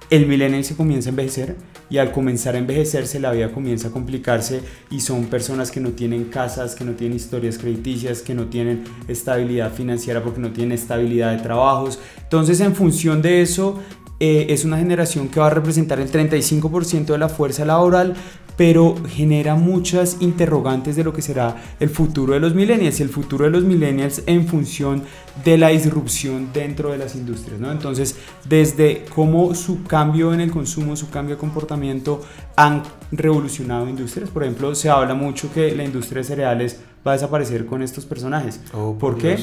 el 0.10 0.28
millennial 0.28 0.64
se 0.64 0.76
comienza 0.76 1.10
a 1.10 1.12
envejecer 1.12 1.56
y 1.90 1.98
al 1.98 2.12
comenzar 2.12 2.56
a 2.56 2.58
envejecerse 2.58 3.20
la 3.20 3.32
vida 3.32 3.52
comienza 3.52 3.90
a 3.90 3.92
complicarse 3.92 4.62
y 4.90 5.02
son 5.02 5.26
personas 5.26 5.72
que 5.72 5.82
no 5.82 5.92
tienen 5.92 6.26
casas, 6.26 6.74
que 6.76 6.86
no 6.86 6.94
tienen 6.94 7.18
historias 7.18 7.58
crediticias, 7.58 8.22
que 8.22 8.34
no 8.34 8.46
tienen 8.46 8.86
estabilidad 9.10 9.74
financiera 9.74 10.24
porque 10.24 10.40
no 10.40 10.52
tienen 10.52 10.72
estabilidad 10.74 11.36
de 11.36 11.44
trabajos. 11.44 12.00
Entonces 12.24 12.62
en 12.62 12.76
función 12.76 13.22
de 13.22 13.42
eso 13.42 13.80
eh, 14.24 14.54
es 14.54 14.66
una 14.66 14.78
generación 14.78 15.30
que 15.30 15.40
va 15.40 15.48
a 15.48 15.50
representar 15.50 16.00
el 16.00 16.12
35% 16.12 17.06
de 17.06 17.18
la 17.18 17.28
fuerza 17.28 17.66
laboral, 17.66 18.14
pero 18.56 18.94
genera 19.10 19.56
muchas 19.56 20.18
interrogantes 20.20 20.96
de 20.96 21.04
lo 21.04 21.12
que 21.12 21.24
será 21.24 21.56
el 21.80 21.90
futuro 21.90 22.34
de 22.34 22.40
los 22.40 22.54
millennials 22.54 23.00
y 23.00 23.04
el 23.04 23.10
futuro 23.10 23.46
de 23.46 23.50
los 23.50 23.64
millennials 23.64 24.22
en 24.28 24.48
función 24.48 25.02
de 25.44 25.58
la 25.58 25.70
disrupción 25.70 26.50
dentro 26.54 26.92
de 26.92 27.00
las 27.00 27.16
industrias, 27.16 27.60
¿no? 27.60 27.72
Entonces, 27.72 28.16
desde 28.48 29.06
cómo 29.16 29.56
su 29.56 29.82
cambio 29.86 30.36
en 30.36 30.42
el 30.42 30.52
consumo, 30.52 30.96
su 30.96 31.10
cambio 31.10 31.34
de 31.34 31.40
comportamiento 31.40 32.22
han 32.56 32.84
revolucionado 33.12 33.90
industrias. 33.90 34.30
Por 34.30 34.44
ejemplo, 34.44 34.76
se 34.76 34.92
habla 34.92 35.16
mucho 35.16 35.52
que 35.52 35.76
la 35.76 35.84
industria 35.84 36.22
de 36.22 36.28
cereales 36.28 36.80
va 37.08 37.14
a 37.14 37.16
desaparecer 37.16 37.66
con 37.66 37.82
estos 37.82 38.06
personajes. 38.06 38.60
Oh, 38.72 38.96
¿Por, 39.00 39.18
qué? 39.18 39.40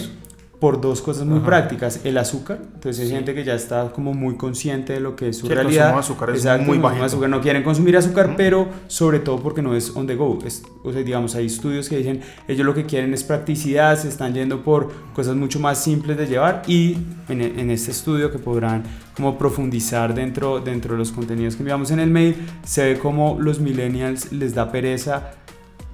Por 0.60 0.80
dos 0.80 1.02
cosas 1.02 1.24
muy 1.24 1.40
prácticas. 1.40 2.00
El 2.04 2.18
azúcar, 2.18 2.58
entonces 2.74 3.04
hay 3.04 3.10
gente 3.10 3.34
que 3.34 3.44
ya 3.44 3.54
está 3.54 3.90
como 3.92 4.12
muy 4.12 4.36
consciente 4.36 4.94
de 4.94 5.00
lo 5.00 5.14
que 5.14 5.28
es 5.28 5.38
su 5.38 5.48
realidad. 5.48 5.92
El 5.92 5.98
azúcar 5.98 6.30
es 6.30 6.44
muy 6.60 6.78
bajo. 6.78 7.02
azúcar 7.02 7.30
no 7.30 7.40
quieren 7.40 7.62
consumir 7.62 7.96
azúcar, 7.96 8.34
pero 8.36 8.68
sobre 8.88 9.20
todo 9.20 9.38
porque 9.40 9.62
no 9.62 9.74
es 9.74 9.94
on 9.94 10.06
the 10.06 10.16
go. 10.16 10.38
Es, 10.44 10.62
o 10.82 10.92
sea, 10.92 11.02
digamos, 11.02 11.34
hay 11.36 11.46
estudios 11.46 11.88
que 11.88 11.98
dicen, 11.98 12.22
ellos 12.48 12.66
lo 12.66 12.74
que 12.74 12.86
quieren 12.86 13.14
es 13.14 13.22
practicidad, 13.22 13.96
se 13.98 14.08
están 14.08 14.34
yendo 14.34 14.64
por 14.64 14.90
cosas 15.14 15.36
mucho 15.36 15.60
más 15.60 15.82
simples 15.82 16.16
de 16.16 16.26
llevar 16.26 16.62
y 16.66 16.98
en, 17.28 17.40
en 17.40 17.70
este 17.70 17.92
estudio 17.92 18.32
que 18.32 18.38
podrán 18.38 18.82
como 19.14 19.38
profundizar 19.38 20.14
dentro, 20.14 20.60
dentro 20.60 20.94
de 20.94 20.98
los 20.98 21.12
contenidos 21.12 21.56
que 21.56 21.62
enviamos 21.62 21.90
en 21.90 22.00
el 22.00 22.10
mail, 22.10 22.36
se 22.64 22.84
ve 22.84 22.98
como 22.98 23.36
los 23.40 23.60
millennials 23.60 24.32
les 24.32 24.54
da 24.54 24.70
pereza 24.70 25.32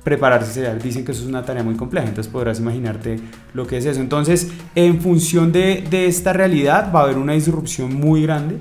prepararse 0.05 0.53
cereal. 0.53 0.81
Dicen 0.81 1.05
que 1.05 1.13
eso 1.13 1.23
es 1.23 1.29
una 1.29 1.45
tarea 1.45 1.65
muy 1.65 1.75
compleja, 1.75 2.07
entonces 2.07 2.33
podrás 2.33 2.61
imaginarte 2.61 3.19
lo 3.55 3.67
que 3.67 3.79
es 3.79 3.87
eso. 3.87 4.01
Entonces, 4.01 4.51
en 4.75 5.01
función 5.01 5.51
de, 5.51 5.85
de 5.91 6.07
esta 6.07 6.33
realidad 6.33 6.93
va 6.95 7.01
a 7.01 7.03
haber 7.05 7.19
una 7.19 7.33
disrupción 7.33 7.95
muy 7.95 8.23
grande 8.23 8.59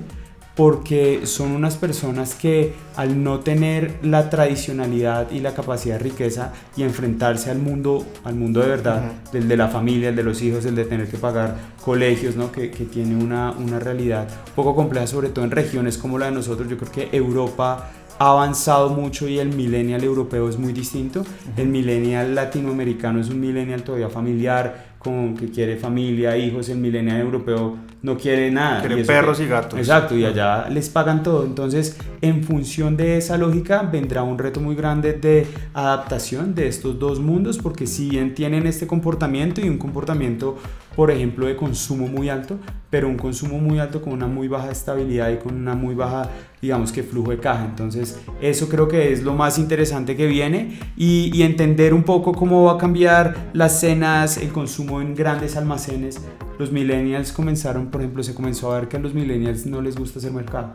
porque 0.54 1.26
son 1.26 1.50
unas 1.50 1.76
personas 1.76 2.34
que 2.34 2.74
al 2.96 3.24
no 3.24 3.40
tener 3.40 3.98
la 4.02 4.30
tradicionalidad 4.30 5.30
y 5.32 5.40
la 5.40 5.52
capacidad 5.52 5.98
de 5.98 6.04
riqueza 6.04 6.52
y 6.76 6.84
enfrentarse 6.84 7.50
al 7.50 7.58
mundo, 7.58 8.06
al 8.22 8.36
mundo 8.36 8.60
de 8.60 8.68
verdad, 8.68 9.02
del 9.32 9.48
de 9.48 9.56
la 9.56 9.68
familia, 9.68 10.10
el 10.10 10.16
de 10.16 10.22
los 10.22 10.40
hijos, 10.42 10.64
el 10.64 10.76
de 10.76 10.84
tener 10.84 11.08
que 11.08 11.18
pagar 11.18 11.56
colegios, 11.84 12.36
¿no? 12.36 12.52
que, 12.52 12.70
que 12.70 12.84
tiene 12.84 13.16
una, 13.16 13.50
una 13.50 13.80
realidad 13.80 14.28
un 14.48 14.54
poco 14.54 14.76
compleja, 14.76 15.08
sobre 15.08 15.28
todo 15.28 15.44
en 15.44 15.50
regiones 15.50 15.98
como 15.98 16.18
la 16.18 16.26
de 16.26 16.32
nosotros. 16.32 16.68
Yo 16.68 16.78
creo 16.78 16.92
que 16.92 17.16
Europa 17.16 17.90
ha 18.18 18.30
avanzado 18.30 18.90
mucho 18.90 19.28
y 19.28 19.38
el 19.38 19.48
millennial 19.48 20.02
europeo 20.04 20.48
es 20.48 20.58
muy 20.58 20.72
distinto. 20.72 21.24
El 21.56 21.68
millennial 21.68 22.34
latinoamericano 22.34 23.20
es 23.20 23.28
un 23.28 23.40
millennial 23.40 23.82
todavía 23.82 24.08
familiar, 24.08 24.94
con, 24.98 25.36
que 25.36 25.50
quiere 25.50 25.76
familia, 25.76 26.36
hijos. 26.38 26.68
El 26.70 26.78
millennial 26.78 27.20
europeo 27.20 27.76
no 28.02 28.16
quiere 28.16 28.50
nada. 28.50 28.80
Quieren 28.80 28.98
eso 29.00 29.06
perros 29.06 29.38
que- 29.38 29.44
y 29.44 29.48
gatos. 29.48 29.78
Exacto, 29.78 30.16
y 30.16 30.24
allá 30.24 30.68
les 30.70 30.88
pagan 30.88 31.22
todo. 31.22 31.44
Entonces, 31.44 31.98
en 32.22 32.42
función 32.42 32.96
de 32.96 33.18
esa 33.18 33.36
lógica, 33.36 33.82
vendrá 33.82 34.22
un 34.22 34.38
reto 34.38 34.60
muy 34.60 34.74
grande 34.74 35.12
de 35.12 35.46
adaptación 35.74 36.54
de 36.54 36.68
estos 36.68 36.98
dos 36.98 37.20
mundos, 37.20 37.58
porque 37.58 37.86
si 37.86 38.08
bien 38.08 38.34
tienen 38.34 38.66
este 38.66 38.86
comportamiento 38.86 39.60
y 39.60 39.68
un 39.68 39.76
comportamiento, 39.78 40.56
por 40.96 41.10
ejemplo, 41.10 41.46
de 41.46 41.56
consumo 41.56 42.06
muy 42.06 42.28
alto, 42.28 42.58
pero 42.90 43.08
un 43.08 43.16
consumo 43.16 43.58
muy 43.58 43.78
alto 43.78 44.00
con 44.00 44.12
una 44.12 44.26
muy 44.26 44.48
baja 44.48 44.70
estabilidad 44.70 45.30
y 45.30 45.36
con 45.36 45.54
una 45.54 45.74
muy 45.74 45.94
baja, 45.94 46.30
digamos 46.62 46.92
que 46.92 47.02
flujo 47.02 47.30
de 47.30 47.38
caja. 47.38 47.64
Entonces, 47.64 48.20
eso 48.40 48.68
creo 48.68 48.88
que 48.88 49.12
es 49.12 49.22
lo 49.22 49.34
más 49.34 49.58
interesante 49.58 50.16
que 50.16 50.26
viene 50.26 50.78
y, 50.96 51.42
entender 51.42 51.92
un 51.92 52.04
poco 52.04 52.32
cómo 52.32 52.64
va 52.64 52.72
a 52.72 52.78
cambiar 52.78 53.50
las 53.52 53.80
cenas, 53.80 54.38
el 54.38 54.50
consumo 54.50 55.00
en 55.00 55.14
grandes 55.14 55.56
almacenes. 55.56 56.20
Los 56.58 56.72
millennials 56.72 57.32
comenzaron, 57.32 57.88
por 57.88 58.00
ejemplo, 58.00 58.22
se 58.22 58.34
comenzó 58.34 58.72
a 58.72 58.80
ver 58.80 58.88
que 58.88 58.96
a 58.96 59.00
los 59.00 59.12
millennials 59.12 59.66
no 59.66 59.82
les 59.82 59.96
gusta 59.96 60.20
hacer 60.20 60.32
mercado. 60.32 60.72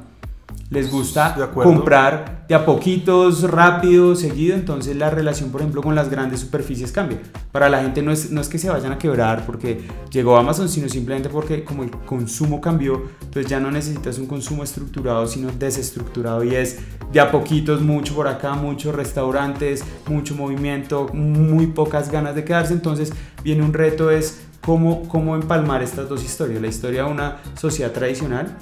Les 0.69 0.91
gusta 0.91 1.33
De 1.35 1.43
acuerdo. 1.43 1.71
comprar 1.73 2.45
de 2.47 2.55
a 2.55 2.65
poquitos, 2.65 3.43
rápido, 3.43 4.15
seguido, 4.15 4.55
entonces 4.55 4.95
la 4.95 5.09
relación, 5.11 5.51
por 5.51 5.61
ejemplo, 5.61 5.83
con 5.83 5.93
las 5.93 6.09
grandes 6.09 6.39
superficies 6.39 6.91
cambia. 6.91 7.19
Para 7.51 7.69
la 7.69 7.81
gente 7.81 8.01
no 8.01 8.11
es, 8.11 8.31
no 8.31 8.41
es 8.41 8.49
que 8.49 8.57
se 8.57 8.69
vayan 8.69 8.91
a 8.91 8.97
quebrar 8.97 9.45
porque 9.45 9.81
llegó 10.11 10.35
Amazon, 10.35 10.67
sino 10.67 10.89
simplemente 10.89 11.29
porque 11.29 11.63
como 11.63 11.83
el 11.83 11.91
consumo 11.91 12.59
cambió, 12.59 13.03
entonces 13.21 13.47
ya 13.47 13.59
no 13.59 13.69
necesitas 13.69 14.17
un 14.17 14.25
consumo 14.25 14.63
estructurado, 14.63 15.27
sino 15.27 15.51
desestructurado 15.51 16.43
y 16.43 16.55
es 16.55 16.79
de 17.11 17.19
a 17.19 17.31
poquitos, 17.31 17.81
mucho 17.81 18.15
por 18.15 18.27
acá, 18.27 18.53
muchos 18.53 18.95
restaurantes, 18.95 19.83
mucho 20.07 20.35
movimiento, 20.35 21.07
muy 21.13 21.67
pocas 21.67 22.11
ganas 22.11 22.33
de 22.33 22.43
quedarse, 22.43 22.73
entonces 22.73 23.11
viene 23.43 23.63
un 23.63 23.73
reto 23.73 24.09
es 24.09 24.41
cómo, 24.61 25.07
cómo 25.07 25.35
empalmar 25.35 25.83
estas 25.83 26.09
dos 26.09 26.23
historias, 26.23 26.61
la 26.61 26.67
historia 26.67 27.03
de 27.05 27.11
una 27.11 27.37
sociedad 27.55 27.91
tradicional 27.91 28.55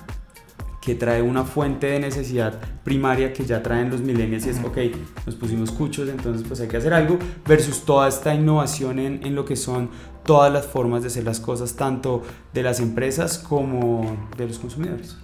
que 0.88 0.96
trae 0.96 1.22
una 1.22 1.44
fuente 1.44 1.88
de 1.88 2.00
necesidad 2.00 2.62
primaria 2.86 3.34
que 3.34 3.44
ya 3.44 3.62
traen 3.62 3.89
los 3.89 4.00
millennials 4.00 4.46
y 4.46 4.51
es, 4.51 4.63
ok, 4.63 4.77
nos 5.25 5.36
pusimos 5.36 5.70
cuchos, 5.72 6.08
entonces 6.08 6.48
pues 6.48 6.62
hay 6.62 6.70
que 6.70 6.77
hacer 6.77 6.94
algo, 6.94 7.20
versus 7.46 7.84
toda 7.84 8.08
esta 8.08 8.34
innovación 8.34 8.98
en, 8.98 9.20
en 9.27 9.36
lo 9.36 9.44
que 9.44 9.58
son 9.58 9.89
todas 10.24 10.50
las 10.53 10.65
formas 10.65 11.01
de 11.01 11.08
hacer 11.10 11.25
las 11.25 11.41
cosas, 11.41 11.75
tanto 11.75 12.24
de 12.53 12.63
las 12.63 12.79
empresas 12.79 13.38
como 13.38 14.29
de 14.38 14.48
los 14.48 14.60
consumidores. 14.60 15.17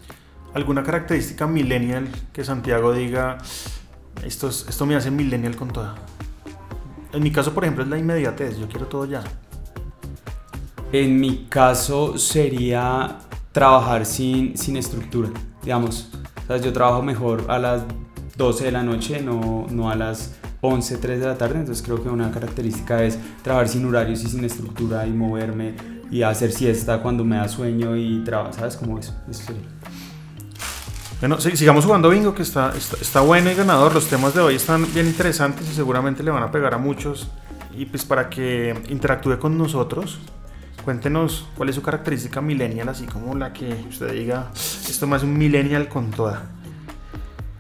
¿Alguna 0.54 0.84
característica 0.84 1.48
millennial 1.48 2.10
que 2.34 2.44
Santiago 2.44 2.92
diga, 2.92 3.38
esto, 4.26 4.50
es- 4.50 4.66
esto 4.68 4.86
me 4.86 4.96
hace 4.98 5.12
millennial 5.12 5.56
con 5.56 5.70
toda? 5.72 5.96
En 7.14 7.24
mi 7.24 7.32
caso, 7.32 7.54
por 7.54 7.64
ejemplo, 7.64 7.86
es 7.86 7.90
la 7.90 7.98
inmediatez, 7.98 8.58
yo 8.58 8.68
quiero 8.68 8.88
todo 8.88 9.06
ya. 9.06 9.24
En 10.92 11.22
mi 11.22 11.46
caso 11.50 12.18
sería 12.18 13.20
trabajar 13.54 14.06
sin, 14.06 14.58
sin 14.58 14.78
estructura, 14.78 15.30
digamos. 15.64 16.10
Sea, 16.48 16.58
yo 16.58 16.74
trabajo 16.74 17.02
mejor 17.02 17.46
a 17.48 17.58
las 17.60 17.84
12 18.38 18.66
de 18.66 18.72
la 18.72 18.84
noche, 18.84 19.22
no, 19.22 19.66
no 19.70 19.90
a 19.90 19.96
las 19.96 20.36
11, 20.62 20.98
3 20.98 21.20
de 21.20 21.26
la 21.26 21.38
tarde. 21.38 21.60
Entonces 21.60 21.84
creo 21.84 22.02
que 22.04 22.10
una 22.10 22.32
característica 22.32 23.04
es 23.04 23.18
trabajar 23.44 23.70
sin 23.70 23.86
horarios 23.86 24.24
y 24.24 24.28
sin 24.28 24.44
estructura 24.44 25.06
y 25.08 25.12
moverme 25.12 25.76
y 26.12 26.22
hacer 26.24 26.52
siesta 26.52 27.02
cuando 27.02 27.24
me 27.24 27.38
da 27.38 27.48
sueño 27.48 27.96
y 27.96 28.24
trabajar, 28.24 28.54
¿sabes 28.54 28.76
cómo 28.78 29.00
es? 29.00 29.14
Eso. 29.30 29.54
Bueno, 31.20 31.40
si- 31.40 31.56
sigamos 31.56 31.86
jugando 31.86 32.10
bingo, 32.10 32.36
que 32.36 32.42
está, 32.44 32.74
está, 32.76 32.98
está 33.00 33.22
bueno 33.22 33.50
y 33.50 33.56
ganador. 33.56 33.94
Los 33.94 34.08
temas 34.08 34.34
de 34.34 34.42
hoy 34.42 34.56
están 34.56 34.86
bien 34.94 35.08
interesantes 35.08 35.70
y 35.70 35.74
seguramente 35.74 36.22
le 36.22 36.32
van 36.32 36.44
a 36.44 36.52
pegar 36.52 36.74
a 36.74 36.78
muchos. 36.78 37.30
Y 37.76 37.86
pues 37.86 38.04
para 38.06 38.30
que 38.30 38.76
interactúe 38.90 39.40
con 39.40 39.58
nosotros, 39.58 40.20
cuéntenos 40.84 41.48
cuál 41.56 41.70
es 41.70 41.76
su 41.76 41.82
característica 41.82 42.42
millennial, 42.42 42.90
así 42.90 43.06
como 43.06 43.36
la 43.36 43.54
que 43.54 43.74
usted 43.90 44.12
diga, 44.14 44.50
esto 44.54 45.08
más 45.08 45.24
un 45.24 45.38
millennial 45.38 45.88
con 45.88 46.12
toda. 46.12 46.44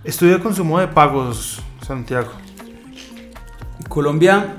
Estudio 0.03 0.37
de 0.37 0.43
consumo 0.43 0.79
de 0.79 0.87
pagos, 0.89 1.61
Santiago. 1.85 2.31
Colombia, 3.89 4.55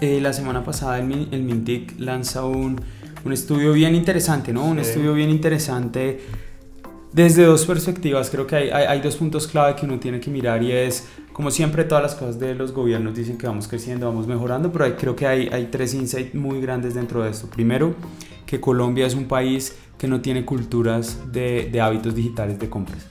eh, 0.00 0.20
la 0.20 0.32
semana 0.32 0.64
pasada 0.64 0.98
el, 0.98 1.04
Min- 1.06 1.28
el 1.32 1.42
Mintic 1.42 1.98
lanza 1.98 2.44
un, 2.44 2.80
un 3.24 3.32
estudio 3.32 3.72
bien 3.72 3.94
interesante, 3.94 4.52
¿no? 4.52 4.64
Un 4.64 4.76
Sí. 4.82 4.90
estudio 4.90 5.14
bien 5.14 5.30
interesante 5.30 6.20
desde 7.12 7.44
dos 7.44 7.64
perspectivas. 7.66 8.30
Creo 8.30 8.46
que 8.46 8.56
hay, 8.56 8.70
hay, 8.70 8.84
hay 8.86 9.00
dos 9.00 9.16
puntos 9.16 9.46
clave 9.46 9.74
que 9.76 9.86
uno 9.86 9.98
tiene 9.98 10.20
que 10.20 10.30
mirar 10.30 10.62
y 10.62 10.72
es, 10.72 11.06
como 11.32 11.50
siempre, 11.50 11.84
todas 11.84 12.02
las 12.02 12.14
cosas 12.14 12.38
de 12.38 12.54
los 12.54 12.72
gobiernos 12.72 13.14
dicen 13.14 13.38
que 13.38 13.46
vamos 13.46 13.68
creciendo, 13.68 14.06
vamos 14.06 14.26
mejorando, 14.26 14.70
pero 14.72 14.84
hay- 14.84 14.92
creo 14.92 15.14
que 15.16 15.26
hay, 15.26 15.48
hay 15.48 15.66
tres 15.70 15.94
insights 15.94 16.34
muy 16.34 16.60
grandes 16.60 16.94
dentro 16.94 17.22
de 17.22 17.30
esto. 17.30 17.48
Primero, 17.48 17.94
que 18.46 18.60
Colombia 18.60 19.06
es 19.06 19.14
un 19.14 19.26
país 19.26 19.76
que 19.98 20.08
no 20.08 20.20
tiene 20.20 20.44
culturas 20.44 21.18
de, 21.32 21.68
de 21.72 21.80
hábitos 21.80 22.14
digitales 22.14 22.58
de 22.58 22.68
compras 22.68 23.06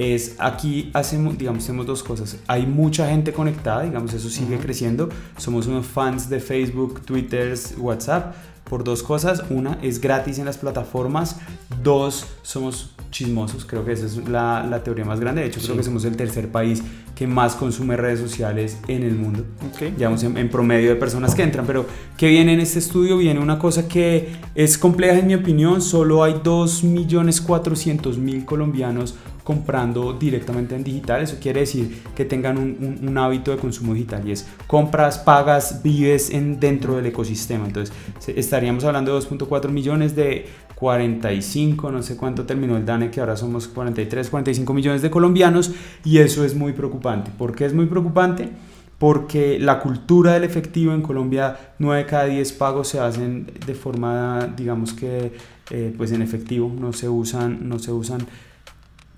es 0.00 0.36
aquí 0.38 0.90
hacemos, 0.94 1.36
digamos, 1.36 1.64
hacemos 1.64 1.84
dos 1.84 2.04
cosas. 2.04 2.36
Hay 2.46 2.66
mucha 2.66 3.08
gente 3.10 3.32
conectada, 3.32 3.82
digamos, 3.82 4.14
eso 4.14 4.30
sigue 4.30 4.56
creciendo. 4.58 5.08
Somos 5.36 5.66
unos 5.66 5.86
fans 5.86 6.28
de 6.30 6.38
Facebook, 6.38 7.00
Twitter, 7.04 7.52
WhatsApp 7.78 8.32
por 8.62 8.84
dos 8.84 9.02
cosas. 9.02 9.42
Una, 9.50 9.76
es 9.82 10.00
gratis 10.00 10.38
en 10.38 10.44
las 10.44 10.56
plataformas. 10.56 11.40
Dos, 11.82 12.26
somos 12.42 12.94
chismosos. 13.10 13.64
Creo 13.64 13.84
que 13.84 13.90
esa 13.92 14.06
es 14.06 14.18
la, 14.28 14.64
la 14.70 14.84
teoría 14.84 15.04
más 15.04 15.18
grande. 15.18 15.40
De 15.40 15.48
hecho, 15.48 15.58
creo 15.60 15.72
Sí. 15.72 15.78
que 15.78 15.84
somos 15.84 16.04
el 16.04 16.16
tercer 16.16 16.48
país 16.52 16.80
que 17.16 17.26
más 17.26 17.56
consume 17.56 17.96
redes 17.96 18.20
sociales 18.20 18.78
en 18.86 19.02
el 19.02 19.16
mundo 19.16 19.44
Ok. 19.72 19.80
digamos, 19.96 20.22
en, 20.22 20.36
en 20.36 20.48
promedio 20.48 20.90
de 20.90 20.96
personas 20.96 21.34
que 21.34 21.42
entran. 21.42 21.66
Pero 21.66 21.86
que 22.16 22.28
viene 22.28 22.52
en 22.52 22.60
este 22.60 22.78
estudio? 22.78 23.16
Viene 23.16 23.40
una 23.40 23.58
cosa 23.58 23.88
que 23.88 24.36
es 24.54 24.78
compleja 24.78 25.18
en 25.18 25.26
mi 25.26 25.34
opinión. 25.34 25.82
Solo 25.82 26.22
hay 26.22 26.34
2.400.000 26.34 28.44
colombianos 28.44 29.16
comprando 29.48 30.12
directamente 30.12 30.76
en 30.76 30.84
digital. 30.84 31.22
Eso 31.22 31.38
quiere 31.40 31.60
decir 31.60 32.02
que 32.14 32.26
tengan 32.26 32.58
un, 32.58 33.16
hábito 33.16 33.50
de 33.50 33.56
consumo 33.56 33.94
digital 33.94 34.28
y 34.28 34.32
es 34.32 34.46
compras, 34.66 35.16
pagas, 35.16 35.82
vives 35.82 36.28
en, 36.28 36.60
dentro 36.60 36.96
del 36.96 37.06
ecosistema. 37.06 37.64
Entonces 37.64 37.96
estaríamos 38.26 38.84
hablando 38.84 39.18
de 39.18 39.26
2.4 39.26 39.70
millones 39.70 40.14
de 40.14 40.48
45, 40.74 41.90
no 41.90 42.02
sé 42.02 42.18
cuánto 42.18 42.44
terminó 42.44 42.76
el 42.76 42.84
DANE, 42.84 43.10
que 43.10 43.20
ahora 43.20 43.38
somos 43.38 43.68
43, 43.68 44.28
45 44.28 44.74
millones 44.74 45.00
de 45.00 45.10
colombianos 45.10 45.72
y 46.04 46.18
eso 46.18 46.44
es 46.44 46.54
muy 46.54 46.74
preocupante. 46.74 47.30
¿Por 47.38 47.56
qué 47.56 47.64
es 47.64 47.72
muy 47.72 47.86
preocupante? 47.86 48.50
Porque 48.98 49.58
la 49.58 49.80
cultura 49.80 50.34
del 50.34 50.44
efectivo 50.44 50.92
en 50.92 51.00
Colombia, 51.00 51.72
9 51.78 52.02
de 52.02 52.06
cada 52.06 52.26
10 52.26 52.52
pagos 52.52 52.88
se 52.88 53.00
hacen 53.00 53.50
de 53.64 53.74
forma, 53.74 54.52
digamos 54.54 54.92
que, 54.92 55.32
eh, 55.70 55.94
pues 55.96 56.12
en 56.12 56.20
efectivo, 56.20 56.70
no 56.78 56.92
se 56.92 57.08
usan, 57.08 57.66
no 57.66 57.78
se 57.78 57.92
usan 57.92 58.26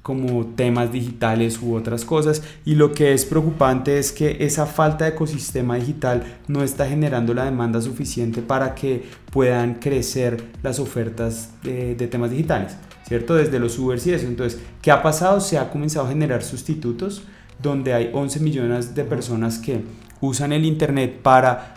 como 0.02 0.47
temas 0.47 0.92
digitales 0.92 1.61
u 1.61 1.75
otras 1.75 2.04
cosas 2.04 2.42
y 2.64 2.75
lo 2.75 2.92
que 2.92 3.12
es 3.12 3.26
preocupante 3.26 3.99
es 3.99 4.12
que 4.12 4.38
esa 4.40 4.64
falta 4.64 5.04
de 5.04 5.11
ecosistema 5.11 5.76
digital 5.76 6.38
no 6.49 6.62
está 6.62 6.87
generando 6.87 7.35
la 7.35 7.45
demanda 7.45 7.83
suficiente 7.83 8.40
para 8.40 8.75
que 8.75 9.04
puedan 9.30 9.75
crecer 9.75 10.42
las 10.62 10.78
ofertas 10.78 11.50
de, 11.62 11.95
de 11.95 12.09
temas 12.09 12.30
digitales, 12.30 12.76
¿cierto? 13.07 13.35
Desde 13.35 13.59
los 13.59 13.78
Ubers 13.78 14.07
y 14.07 14.12
eso. 14.12 14.26
Entonces, 14.26 14.61
¿qué 14.80 14.90
ha 14.90 15.02
pasado? 15.02 15.40
Se 15.40 15.59
ha 15.59 15.71
comenzado 15.71 16.07
a 16.07 16.09
generar 16.09 16.42
sustitutos 16.42 17.23
donde 17.62 17.92
hay 17.92 18.11
11 18.12 18.40
millones 18.40 18.95
de 18.95 19.04
personas 19.04 19.59
que 19.59 19.83
usan 20.23 20.52
el 20.52 20.64
Internet 20.64 21.21
para 21.23 21.75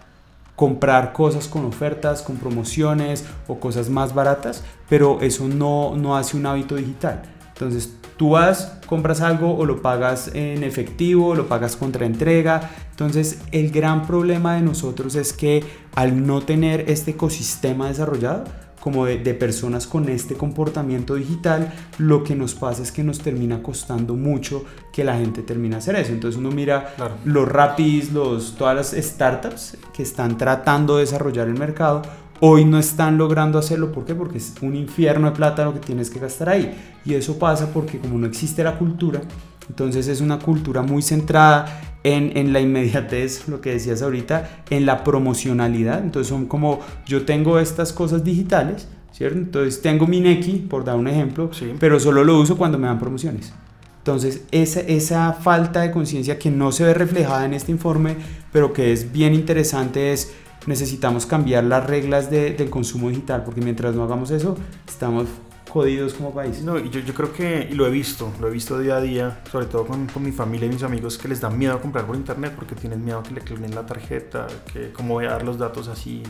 comprar 0.55 1.13
cosas 1.13 1.47
con 1.47 1.65
ofertas, 1.65 2.21
con 2.21 2.37
promociones 2.37 3.25
o 3.47 3.59
cosas 3.59 3.89
más 3.89 4.13
baratas, 4.13 4.63
pero 4.87 5.19
eso 5.21 5.47
no, 5.47 5.95
no 5.97 6.15
hace 6.15 6.37
un 6.37 6.45
hábito 6.45 6.75
digital. 6.75 7.23
Entonces 7.49 7.93
tú 8.17 8.31
vas, 8.31 8.79
compras 8.85 9.21
algo 9.21 9.55
o 9.55 9.65
lo 9.65 9.81
pagas 9.81 10.29
en 10.33 10.63
efectivo, 10.63 11.29
o 11.29 11.35
lo 11.35 11.47
pagas 11.47 11.75
contra 11.75 12.05
entrega. 12.05 12.69
Entonces 12.91 13.39
el 13.51 13.71
gran 13.71 14.05
problema 14.05 14.55
de 14.55 14.61
nosotros 14.61 15.15
es 15.15 15.33
que 15.33 15.63
al 15.95 16.25
no 16.25 16.41
tener 16.41 16.89
este 16.89 17.11
ecosistema 17.11 17.87
desarrollado, 17.87 18.43
como 18.79 19.05
de, 19.05 19.17
de 19.17 19.33
personas 19.33 19.87
con 19.87 20.09
este 20.09 20.35
comportamiento 20.35 21.15
digital, 21.15 21.71
lo 21.99 22.25
que 22.25 22.35
nos 22.35 22.53
pasa 22.53 22.83
es 22.83 22.91
que 22.91 23.01
nos 23.01 23.19
termina 23.19 23.63
costando 23.63 24.15
mucho 24.15 24.65
que 24.91 25.05
la 25.05 25.15
gente 25.15 25.41
termine 25.41 25.75
a 25.75 25.77
hacer 25.77 25.95
eso. 25.95 26.11
Entonces 26.11 26.37
uno 26.37 26.51
mira 26.51 26.93
Claro. 26.97 27.15
los 27.23 27.47
Rapis, 27.47 28.11
los, 28.11 28.55
todas 28.57 28.75
las 28.75 29.05
startups 29.05 29.77
que 29.93 30.03
están 30.03 30.37
tratando 30.37 30.97
de 30.97 31.03
desarrollar 31.05 31.47
el 31.47 31.57
mercado, 31.57 32.01
hoy 32.45 32.65
no 32.65 32.77
están 32.77 33.17
logrando 33.17 33.57
hacerlo. 33.57 33.93
¿Por 33.93 34.03
qué? 34.03 34.13
Porque 34.15 34.37
es 34.37 34.53
un 34.61 34.75
infierno 34.75 35.29
de 35.29 35.35
plata 35.37 35.63
lo 35.63 35.73
que 35.73 35.79
tienes 35.79 36.09
que 36.09 36.19
gastar 36.19 36.49
ahí. 36.49 36.77
Y 37.05 37.13
eso 37.13 37.39
pasa 37.39 37.71
porque 37.71 37.99
como 37.99 38.17
no 38.17 38.27
existe 38.27 38.65
la 38.65 38.77
cultura, 38.77 39.21
entonces 39.69 40.09
es 40.09 40.19
una 40.19 40.39
cultura 40.39 40.81
muy 40.81 41.01
centrada 41.01 41.97
en, 42.03 42.35
en 42.35 42.51
la 42.51 42.59
inmediatez, 42.59 43.47
lo 43.47 43.61
que 43.61 43.71
decías 43.71 44.01
ahorita, 44.01 44.63
en 44.69 44.85
la 44.85 45.05
promocionalidad. 45.05 46.03
Entonces 46.03 46.27
son 46.27 46.45
como, 46.47 46.81
yo 47.05 47.23
tengo 47.23 47.59
estas 47.59 47.93
cosas 47.93 48.25
digitales, 48.25 48.89
¿cierto? 49.13 49.37
Entonces 49.37 49.81
tengo 49.81 50.05
mi 50.05 50.19
Neki, 50.19 50.65
por 50.69 50.83
dar 50.83 50.97
un 50.97 51.07
ejemplo, 51.07 51.49
Sí. 51.53 51.71
pero 51.79 51.97
solo 51.97 52.25
lo 52.25 52.37
uso 52.41 52.57
cuando 52.57 52.77
me 52.77 52.87
dan 52.87 52.99
promociones. 52.99 53.53
Entonces, 53.99 54.41
esa, 54.51 54.81
esa 54.81 55.31
falta 55.31 55.79
de 55.79 55.91
conciencia 55.91 56.37
que 56.37 56.51
no 56.51 56.73
se 56.73 56.83
ve 56.83 56.93
reflejada 56.93 57.45
en 57.45 57.53
este 57.53 57.71
informe, 57.71 58.17
pero 58.51 58.73
que 58.73 58.91
es 58.91 59.13
bien 59.13 59.33
interesante, 59.33 60.11
es 60.11 60.33
necesitamos 60.67 61.25
cambiar 61.25 61.63
las 61.63 61.85
reglas 61.85 62.29
de- 62.29 62.53
del 62.53 62.69
consumo 62.69 63.09
digital, 63.09 63.43
porque 63.43 63.61
mientras 63.61 63.95
no 63.95 64.03
hagamos 64.03 64.31
eso, 64.31 64.57
estamos 64.87 65.27
jodidos 65.69 66.13
como 66.13 66.31
país. 66.33 66.61
No, 66.61 66.77
yo, 66.77 66.99
yo 66.99 67.13
creo 67.15 67.33
que, 67.33 67.67
y 67.71 67.73
lo 67.73 67.87
he 67.87 67.89
visto, 67.89 68.31
lo 68.39 68.47
he 68.47 68.51
visto 68.51 68.77
día 68.77 68.97
a 68.97 69.01
día, 69.01 69.41
sobre 69.51 69.65
todo 69.65 69.87
con, 69.87 70.05
con 70.07 70.21
mi 70.23 70.31
familia 70.31 70.67
y 70.67 70.69
mis 70.69 70.83
amigos, 70.83 71.17
que 71.17 71.27
les 71.27 71.41
da 71.41 71.49
miedo 71.49 71.81
comprar 71.81 72.05
por 72.05 72.15
internet 72.15 72.53
porque 72.55 72.75
tienen 72.75 73.03
miedo 73.03 73.23
que 73.23 73.33
le 73.33 73.41
clonen 73.41 73.73
la 73.73 73.85
tarjeta, 73.85 74.45
que 74.71 74.91
cómo 74.93 75.15
voy 75.15 75.25
a 75.25 75.31
dar 75.31 75.43
los 75.43 75.57
datos 75.57 75.87
así. 75.87 76.21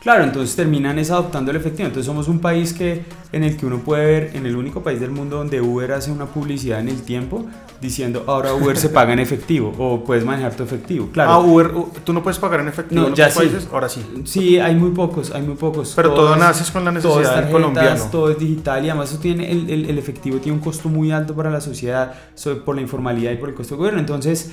Claro, 0.00 0.24
entonces 0.24 0.56
terminan 0.56 0.98
es 0.98 1.10
adoptando 1.10 1.50
el 1.50 1.58
efectivo. 1.58 1.86
Entonces 1.86 2.06
somos 2.06 2.26
un 2.28 2.38
país 2.40 2.72
que 2.72 3.04
en 3.32 3.44
el 3.44 3.56
que 3.58 3.66
uno 3.66 3.78
puede 3.80 4.04
ver, 4.06 4.30
en 4.34 4.46
el 4.46 4.56
único 4.56 4.82
país 4.82 4.98
del 4.98 5.10
mundo 5.10 5.36
donde 5.36 5.60
Uber 5.60 5.92
hace 5.92 6.10
una 6.10 6.24
publicidad 6.26 6.80
en 6.80 6.88
el 6.88 7.02
tiempo 7.02 7.44
diciendo 7.82 8.24
ahora 8.26 8.52
Uber 8.54 8.76
se 8.76 8.88
paga 8.88 9.12
en 9.12 9.18
efectivo 9.18 9.74
o 9.78 10.02
puedes 10.02 10.24
manejar 10.24 10.54
tu 10.54 10.62
efectivo. 10.62 11.08
Claro. 11.12 11.30
Ah, 11.30 11.38
Uber, 11.38 11.70
tú 12.04 12.12
no 12.14 12.22
puedes 12.22 12.38
pagar 12.38 12.60
en 12.60 12.68
efectivo 12.68 13.02
No, 13.02 13.08
en 13.08 13.14
ya 13.14 13.26
otros 13.28 13.42
sí. 13.44 13.50
países, 13.50 13.68
ahora 13.72 13.88
sí. 13.90 14.04
Sí, 14.24 14.58
hay 14.58 14.74
muy 14.74 14.90
pocos, 14.90 15.32
hay 15.32 15.42
muy 15.42 15.56
pocos. 15.56 15.92
Pero 15.94 16.14
todo 16.14 16.32
es- 16.34 16.40
naces 16.40 16.70
con 16.70 16.84
la 16.84 16.92
necesidad 16.92 17.16
del 17.16 17.24
tarjetas, 17.26 17.52
colombiano. 17.52 18.04
Todo 18.10 18.30
es 18.30 18.38
digital 18.38 18.84
y 18.84 18.88
además 18.90 19.10
eso 19.12 19.20
tiene, 19.20 19.50
el, 19.52 19.68
el- 19.70 19.90
el 19.90 19.98
efectivo 19.98 20.38
tiene 20.38 20.56
un 20.58 20.64
costo 20.64 20.88
muy 20.88 21.10
alto 21.12 21.34
para 21.34 21.50
la 21.50 21.60
sociedad 21.60 22.14
sobre- 22.34 22.60
por 22.60 22.74
la 22.74 22.80
informalidad 22.82 23.32
y 23.32 23.36
por 23.36 23.50
el 23.50 23.54
costo 23.54 23.74
del 23.74 23.78
gobierno. 23.78 24.00
Entonces, 24.00 24.50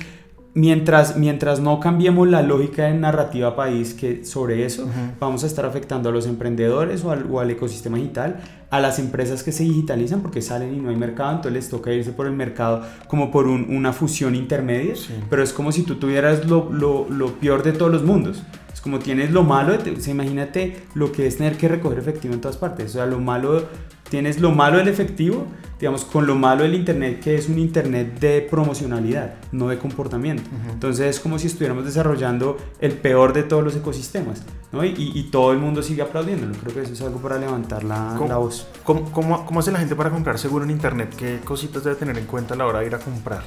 mientras, 0.58 1.16
mientras 1.16 1.60
no 1.60 1.78
cambiemos 1.78 2.26
la 2.28 2.42
lógica 2.42 2.84
de 2.86 2.94
narrativa 2.94 3.54
país 3.54 3.94
que 3.94 4.24
sobre 4.24 4.64
eso, 4.66 4.88
vamos 5.20 5.44
a 5.44 5.46
estar 5.46 5.64
afectando 5.64 6.08
a 6.08 6.12
los 6.12 6.26
emprendedores 6.26 7.04
o 7.04 7.10
al, 7.12 7.26
o 7.30 7.38
al 7.40 7.50
ecosistema 7.50 7.96
digital, 7.96 8.40
a 8.70 8.80
las 8.80 8.98
empresas 8.98 9.42
que 9.44 9.52
se 9.52 9.62
digitalizan 9.62 10.20
porque 10.20 10.42
salen 10.42 10.74
y 10.74 10.78
no 10.80 10.90
hay 10.90 10.96
mercado, 10.96 11.30
entonces 11.30 11.52
les 11.52 11.68
toca 11.68 11.92
irse 11.92 12.10
por 12.12 12.26
el 12.26 12.32
mercado 12.32 12.82
como 13.06 13.30
por 13.30 13.46
un- 13.46 13.66
una 13.74 13.92
fusión 13.92 14.34
intermedia, 14.34 14.96
Sí. 14.96 15.14
pero 15.30 15.42
es 15.42 15.52
como 15.52 15.70
si 15.72 15.84
tú 15.84 15.94
tuvieras 15.94 16.46
lo, 16.46 16.68
lo- 16.72 17.06
lo 17.08 17.34
peor 17.34 17.62
de 17.62 17.72
todos 17.72 17.92
los 17.92 18.02
mundos. 18.04 18.42
Es 18.74 18.80
como 18.80 18.98
tienes 18.98 19.30
lo 19.32 19.42
malo, 19.44 19.74
o 19.74 20.00
sea, 20.00 20.12
imagínate 20.14 20.76
lo 20.94 21.10
que 21.12 21.26
es 21.26 21.36
tener 21.38 21.56
que 21.56 21.66
recoger 21.68 21.98
efectivo 21.98 22.34
en 22.34 22.40
todas 22.40 22.56
partes. 22.56 22.86
O 22.90 22.94
sea, 22.94 23.06
lo 23.06 23.18
malo, 23.18 23.64
tienes 24.10 24.40
lo 24.40 24.50
malo 24.52 24.78
del 24.78 24.88
efectivo, 24.88 25.46
digamos, 25.78 26.04
con 26.04 26.26
lo 26.26 26.34
malo 26.34 26.62
del 26.64 26.74
Internet, 26.74 27.20
que 27.20 27.36
es 27.36 27.48
un 27.48 27.58
Internet 27.58 28.18
de 28.18 28.40
promocionalidad, 28.42 29.34
no 29.52 29.68
de 29.68 29.78
comportamiento. 29.78 30.42
Entonces 30.72 31.06
es 31.16 31.20
como 31.20 31.38
si 31.38 31.46
estuviéramos 31.46 31.84
desarrollando 31.84 32.56
el 32.80 32.92
peor 32.94 33.32
de 33.32 33.44
todos 33.44 33.62
los 33.62 33.76
ecosistemas, 33.76 34.42
¿no? 34.72 34.84
Y, 34.84 34.88
y- 34.88 35.12
y 35.18 35.22
todo 35.30 35.52
el 35.52 35.58
mundo 35.58 35.82
sigue 35.82 36.02
aplaudiéndolo. 36.02 36.52
Creo 36.60 36.74
que 36.74 36.82
eso 36.82 36.92
es 36.94 37.00
algo 37.02 37.18
para 37.20 37.38
levantar 37.38 37.84
la, 37.84 38.14
¿Cómo? 38.18 38.28
la 38.28 38.38
voz. 38.38 38.66
¿Cómo, 38.82 39.12
cómo, 39.12 39.46
cómo 39.46 39.60
hace 39.60 39.70
la 39.70 39.78
gente 39.78 39.94
para 39.94 40.10
comprar 40.10 40.38
seguro 40.38 40.64
en 40.64 40.70
internet? 40.72 41.14
¿Qué 41.16 41.38
cositas 41.44 41.84
debe 41.84 41.94
tener 41.96 42.18
en 42.18 42.24
cuenta 42.26 42.54
a 42.54 42.56
la 42.56 42.66
hora 42.66 42.80
de 42.80 42.86
ir 42.86 42.94
a 42.94 42.98
comprar? 42.98 43.42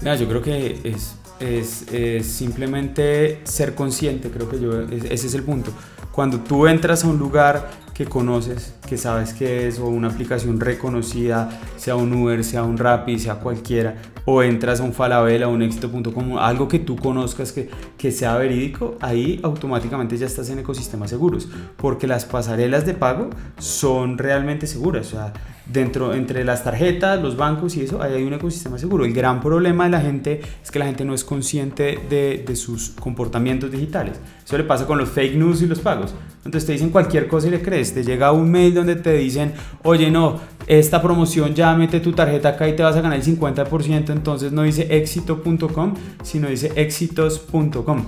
Mira, 0.00 0.14
yo 0.16 0.28
creo 0.28 0.42
que 0.42 0.80
es, 0.84 1.16
es, 1.40 1.86
es 1.92 2.26
simplemente 2.26 3.40
ser 3.44 3.74
consciente, 3.74 4.30
creo 4.30 4.48
que 4.48 4.60
yo, 4.60 4.82
es- 4.82 5.04
ese 5.04 5.26
es 5.26 5.34
el 5.34 5.42
punto. 5.42 5.72
Cuando 6.12 6.38
tú 6.40 6.66
entras 6.66 7.04
a 7.04 7.08
un 7.08 7.18
lugar 7.18 7.70
que 7.92 8.04
conoces, 8.06 8.74
que 8.86 8.96
sabes 8.96 9.34
que 9.34 9.68
es, 9.68 9.78
o 9.78 9.86
una 9.86 10.08
aplicación 10.08 10.58
reconocida, 10.60 11.50
sea 11.76 11.96
un 11.96 12.12
Uber, 12.12 12.42
sea 12.44 12.62
un 12.62 12.78
Rappi, 12.78 13.18
sea 13.18 13.34
cualquiera, 13.36 13.96
o 14.24 14.42
entras 14.42 14.80
a 14.80 14.84
un 14.84 14.92
Falabella, 14.92 15.48
un 15.48 15.62
éxito.com, 15.62 16.38
algo 16.38 16.68
que 16.68 16.78
tú 16.78 16.96
conozcas 16.96 17.52
que, 17.52 17.68
que 17.98 18.10
sea 18.10 18.36
verídico, 18.38 18.96
ahí 19.00 19.40
automáticamente 19.42 20.16
ya 20.16 20.26
estás 20.26 20.48
en 20.50 20.60
ecosistemas 20.60 21.10
seguros, 21.10 21.48
porque 21.76 22.06
las 22.06 22.24
pasarelas 22.24 22.86
de 22.86 22.94
pago 22.94 23.30
son 23.58 24.16
realmente 24.16 24.66
seguras, 24.66 25.08
o 25.08 25.10
sea, 25.10 25.32
dentro, 25.66 26.14
entre 26.14 26.44
las 26.44 26.64
tarjetas, 26.64 27.20
los 27.20 27.36
bancos 27.36 27.76
y 27.76 27.82
eso, 27.82 28.00
ahí 28.00 28.14
hay 28.14 28.22
un 28.24 28.34
ecosistema 28.34 28.78
seguro. 28.78 29.04
El 29.04 29.12
gran 29.12 29.40
problema 29.40 29.84
de 29.84 29.90
la 29.90 30.00
gente 30.00 30.40
es 30.62 30.70
que 30.70 30.78
la 30.78 30.86
gente 30.86 31.04
no 31.04 31.14
es 31.14 31.24
consciente 31.24 31.98
de, 32.08 32.44
de 32.46 32.56
sus 32.56 32.90
comportamientos 32.90 33.70
digitales. 33.70 34.20
Eso 34.44 34.56
le 34.56 34.64
pasa 34.64 34.86
con 34.86 34.98
los 34.98 35.08
fake 35.08 35.34
news 35.34 35.62
y 35.62 35.66
los 35.66 35.80
pagos. 35.80 36.14
Entonces 36.44 36.66
te 36.66 36.72
dicen 36.72 36.90
cualquier 36.90 37.26
cosa 37.26 37.48
y 37.48 37.50
le 37.50 37.60
crees. 37.60 37.92
Te 37.92 38.04
llega 38.04 38.30
un 38.30 38.50
mail 38.50 38.72
donde 38.76 38.96
te 38.96 39.12
dicen, 39.14 39.52
oye, 39.82 40.10
no, 40.10 40.40
esta 40.66 41.00
promoción 41.02 41.54
ya 41.54 41.74
mete 41.74 42.00
tu 42.00 42.12
tarjeta 42.12 42.50
acá 42.50 42.68
y 42.68 42.74
te 42.76 42.82
vas 42.82 42.96
a 42.96 43.00
ganar 43.00 43.18
el 43.18 43.24
50%. 43.24 44.10
Entonces 44.10 44.52
no 44.52 44.62
dice 44.62 44.86
éxito.com, 44.90 45.94
sino 46.22 46.48
dice 46.48 46.72
éxitos.com 46.76 48.04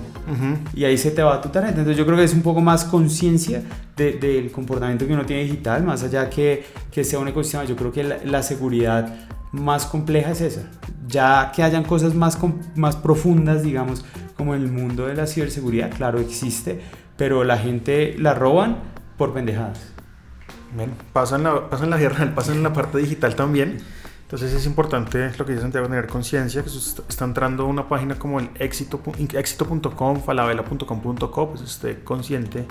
y 0.74 0.84
ahí 0.84 0.98
se 0.98 1.10
te 1.10 1.22
va 1.22 1.40
tu 1.40 1.48
tarjeta. 1.48 1.78
Entonces 1.78 1.96
yo 1.96 2.04
creo 2.04 2.16
que 2.18 2.24
es 2.24 2.34
un 2.34 2.42
poco 2.42 2.60
más 2.60 2.84
conciencia 2.84 3.62
de- 3.96 4.12
del 4.12 4.50
comportamiento 4.50 5.06
que 5.06 5.12
uno 5.14 5.24
tiene 5.24 5.42
digital, 5.44 5.82
más 5.84 6.02
allá 6.02 6.28
que, 6.28 6.64
que 6.90 7.02
sea 7.04 7.18
un 7.18 7.28
ecosistema. 7.28 7.64
Yo 7.64 7.76
creo 7.76 7.92
que 7.92 8.04
la, 8.04 8.18
la 8.24 8.42
seguridad 8.42 9.14
más 9.52 9.86
compleja 9.86 10.32
es 10.32 10.40
esa. 10.42 10.62
Ya 11.08 11.52
que 11.54 11.62
hayan 11.62 11.84
cosas 11.84 12.14
más, 12.14 12.38
más 12.74 12.96
profundas, 12.96 13.62
digamos, 13.62 14.04
como 14.36 14.54
en 14.54 14.62
el 14.62 14.70
mundo 14.70 15.06
de 15.06 15.14
la 15.14 15.26
ciberseguridad, 15.26 15.90
claro, 15.96 16.20
existe, 16.20 16.80
pero 17.16 17.42
la 17.44 17.56
gente 17.56 18.14
la 18.18 18.34
roban 18.34 18.76
por 19.16 19.32
pendejadas. 19.32 19.80
Bien, 20.76 20.92
Pasa 21.12 21.36
en 21.36 21.44
la, 21.44 21.68
pasa 21.70 21.84
en 21.84 21.90
la 21.90 21.96
real, 21.96 22.32
pasa 22.36 22.52
en 22.52 22.62
la 22.62 22.72
parte 22.72 22.98
digital 22.98 23.34
también. 23.34 23.78
Entonces 24.22 24.52
es 24.52 24.66
importante 24.66 25.30
lo 25.38 25.46
que 25.46 25.52
dice 25.52 25.62
Santiago, 25.62 25.86
tener 25.88 26.06
conciencia 26.06 26.62
que 26.62 26.68
está, 26.68 27.24
entrando 27.24 27.62
a 27.62 27.66
una 27.66 27.88
página 27.88 28.16
como 28.18 28.38
el 28.40 28.50
éxito, 28.58 29.00
éxito.com, 29.16 30.20
falabella.com.co, 30.22 31.48
pues 31.50 31.62
esté 31.62 32.00
consciente 32.04 32.66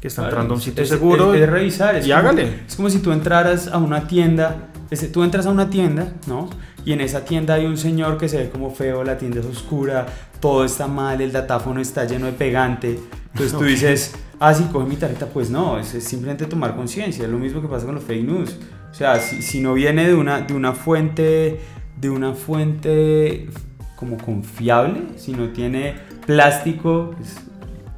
que 0.00 0.08
está 0.08 0.24
entrando 0.24 0.54
a 0.54 0.56
un 0.56 0.60
sitio 0.62 0.82
Es- 0.82 0.88
seguro. 0.88 1.34
Es, 1.34 1.42
es 1.42 1.48
revisar. 1.48 1.94
Es 1.94 2.04
y 2.06 2.10
como- 2.10 2.20
hágale. 2.20 2.62
Es 2.66 2.74
como 2.76 2.90
si 2.90 2.98
tú 2.98 3.12
entraras 3.12 3.68
a 3.68 3.78
una 3.78 4.08
tienda. 4.08 4.68
ese- 4.90 5.06
Tú 5.08 5.22
entras 5.22 5.46
a 5.46 5.50
una 5.50 5.70
tienda, 5.70 6.14
¿no? 6.26 6.48
Y 6.84 6.92
en 6.92 7.00
esa 7.00 7.24
tienda 7.24 7.54
hay 7.54 7.66
un 7.66 7.76
señor 7.76 8.18
que 8.18 8.28
se 8.28 8.38
ve 8.38 8.50
como 8.50 8.70
feo, 8.74 9.04
la 9.04 9.18
tienda 9.18 9.40
es 9.40 9.46
oscura, 9.46 10.06
todo 10.40 10.64
está 10.64 10.86
mal, 10.86 11.20
el 11.20 11.32
datáfono 11.32 11.80
está 11.80 12.04
lleno 12.04 12.26
de 12.26 12.32
pegante. 12.32 12.98
Entonces 13.32 13.58
tú 13.58 13.64
dices, 13.64 14.14
ah, 14.40 14.54
sí, 14.54 14.68
coge 14.72 14.86
mi 14.86 14.96
tarjeta. 14.96 15.26
Pues 15.26 15.50
no, 15.50 15.78
es, 15.78 15.94
es 15.94 16.04
simplemente 16.04 16.46
tomar 16.46 16.76
conciencia. 16.76 17.24
Es 17.24 17.30
lo 17.30 17.38
mismo 17.38 17.60
que 17.60 17.68
pasa 17.68 17.86
con 17.86 17.94
los 17.94 18.04
fake 18.04 18.24
news. 18.24 18.58
O 18.90 18.94
sea, 18.94 19.20
si, 19.20 19.42
si 19.42 19.60
no 19.60 19.74
viene 19.74 20.06
de 20.06 20.14
una, 20.14 20.40
de 20.40 20.54
una 20.54 20.72
fuente, 20.72 21.60
de 22.00 22.10
una 22.10 22.34
fuente 22.34 23.48
como 23.96 24.16
confiable, 24.16 25.02
si 25.16 25.32
no 25.32 25.48
tiene 25.50 25.94
plástico, 26.26 27.14
pues 27.16 27.36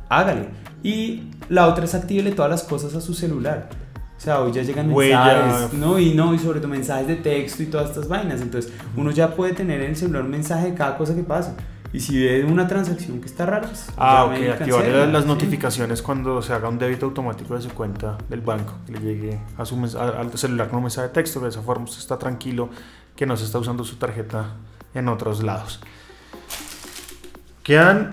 hágale. 0.08 0.48
Y 0.82 1.30
la 1.48 1.66
otra 1.66 1.84
es 1.84 1.94
actívele 1.94 2.32
todas 2.32 2.50
las 2.50 2.62
cosas 2.64 2.94
a 2.94 3.00
su 3.00 3.14
celular. 3.14 3.68
O 4.16 4.20
sea, 4.22 4.40
hoy 4.40 4.52
ya 4.52 4.62
llegan 4.62 4.92
Huella. 4.92 5.46
mensajes, 5.46 5.78
¿no? 5.78 5.98
Y 5.98 6.12
no, 6.12 6.34
y 6.34 6.38
sobre 6.38 6.60
todo 6.60 6.68
mensajes 6.68 7.06
de 7.06 7.16
texto 7.16 7.62
y 7.62 7.66
todas 7.66 7.88
estas 7.88 8.06
vainas. 8.06 8.42
Entonces, 8.42 8.70
uno 8.94 9.10
ya 9.10 9.34
puede 9.34 9.54
tener 9.54 9.80
en 9.80 9.90
el 9.90 9.96
celular 9.96 10.22
un 10.22 10.30
mensaje 10.30 10.72
de 10.72 10.74
cada 10.74 10.98
cosa 10.98 11.14
que 11.14 11.22
pasa. 11.22 11.56
Y 11.92 11.98
si 12.00 12.22
ve 12.24 12.44
una 12.44 12.68
transacción 12.68 13.20
que 13.20 13.26
está 13.26 13.46
rara, 13.46 13.66
pues 13.66 13.86
Ah, 13.96 14.24
ok, 14.26 14.32
activar 14.60 14.84
las 15.08 15.22
¿sí? 15.22 15.28
notificaciones 15.28 16.02
cuando 16.02 16.40
se 16.40 16.52
haga 16.52 16.68
un 16.68 16.78
débito 16.78 17.06
automático 17.06 17.56
de 17.56 17.62
su 17.62 17.70
cuenta 17.70 18.16
del 18.28 18.42
banco, 18.42 18.74
que 18.86 18.92
le 18.92 19.00
llegue 19.00 19.40
a 19.58 19.64
su 19.64 19.74
a- 19.98 20.20
al 20.20 20.38
celular 20.38 20.68
con 20.68 20.76
un 20.78 20.84
mensaje 20.84 21.08
de 21.08 21.14
texto, 21.14 21.40
de 21.40 21.48
esa 21.48 21.62
forma 21.62 21.84
usted 21.84 21.98
está 21.98 22.16
tranquilo 22.16 22.68
que 23.16 23.26
no 23.26 23.36
se 23.36 23.44
está 23.44 23.58
usando 23.58 23.82
su 23.82 23.96
tarjeta 23.96 24.54
en 24.94 25.08
otros 25.08 25.42
lados. 25.42 25.80
Quedan 27.64 28.12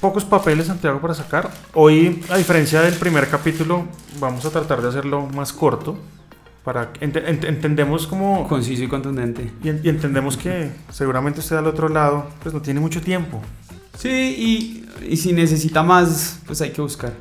pocos 0.00 0.24
papeles, 0.24 0.66
Santiago, 0.66 1.00
para 1.00 1.14
sacar. 1.14 1.50
Hoy, 1.72 2.22
a 2.30 2.36
diferencia 2.36 2.82
del 2.82 2.94
primer 2.94 3.28
capítulo, 3.28 3.84
vamos 4.20 4.44
a 4.44 4.50
tratar 4.50 4.82
de 4.82 4.88
hacerlo 4.88 5.26
más 5.34 5.52
corto. 5.52 5.96
Para 6.64 6.92
ent- 6.94 7.22
ent- 7.26 7.44
entendemos 7.46 8.06
como 8.06 8.48
Conciso 8.48 8.82
y 8.84 8.88
contundente. 8.88 9.50
y, 9.62 9.68
en- 9.68 9.80
y 9.84 9.88
entendemos 9.90 10.36
que 10.36 10.70
seguramente 10.90 11.40
usted 11.40 11.56
al 11.56 11.66
otro 11.66 11.88
lado 11.88 12.30
pues 12.42 12.54
no 12.54 12.62
tiene 12.62 12.80
mucho 12.80 13.00
tiempo. 13.02 13.42
Sí, 13.98 14.08
y, 14.10 14.86
y 15.12 15.16
si 15.18 15.32
necesita 15.32 15.82
más, 15.82 16.40
pues 16.46 16.60
hay 16.62 16.70
que 16.70 16.80
buscar. 16.80 17.12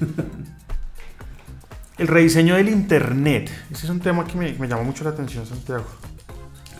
El 1.98 2.08
rediseño 2.08 2.56
del 2.56 2.68
Internet. 2.68 3.50
Ese 3.70 3.84
es 3.86 3.90
un 3.90 4.00
tema 4.00 4.26
que 4.26 4.36
me, 4.36 4.52
me 4.54 4.66
llama 4.66 4.82
mucho 4.82 5.04
la 5.04 5.10
atención, 5.10 5.46
Santiago. 5.46 5.84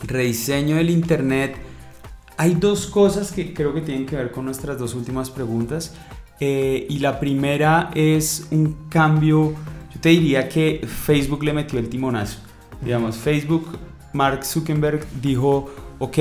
Rediseño 0.05 0.75
del 0.75 0.89
Internet. 0.89 1.55
Hay 2.37 2.55
dos 2.55 2.87
cosas 2.87 3.31
que 3.31 3.53
creo 3.53 3.73
que 3.73 3.81
tienen 3.81 4.05
que 4.05 4.15
ver 4.17 4.31
con 4.31 4.43
nuestras 4.45 4.77
dos 4.77 4.93
últimas 4.95 5.29
preguntas. 5.29 5.93
Eh, 6.39 6.87
y 6.89 6.99
la 6.99 7.19
primera 7.19 7.91
es 7.93 8.47
un 8.51 8.89
cambio, 8.89 9.53
te 10.03 10.09
diría 10.09 10.49
que 10.49 10.85
Facebook 10.85 11.45
le 11.45 11.53
metió 11.53 11.79
el 11.79 11.87
timonazo. 11.87 12.39
Digamos, 12.81 13.15
Facebook, 13.15 13.69
Mark 14.11 14.43
Zuckerberg 14.43 15.07
dijo, 15.21 15.73
ok, 15.97 16.17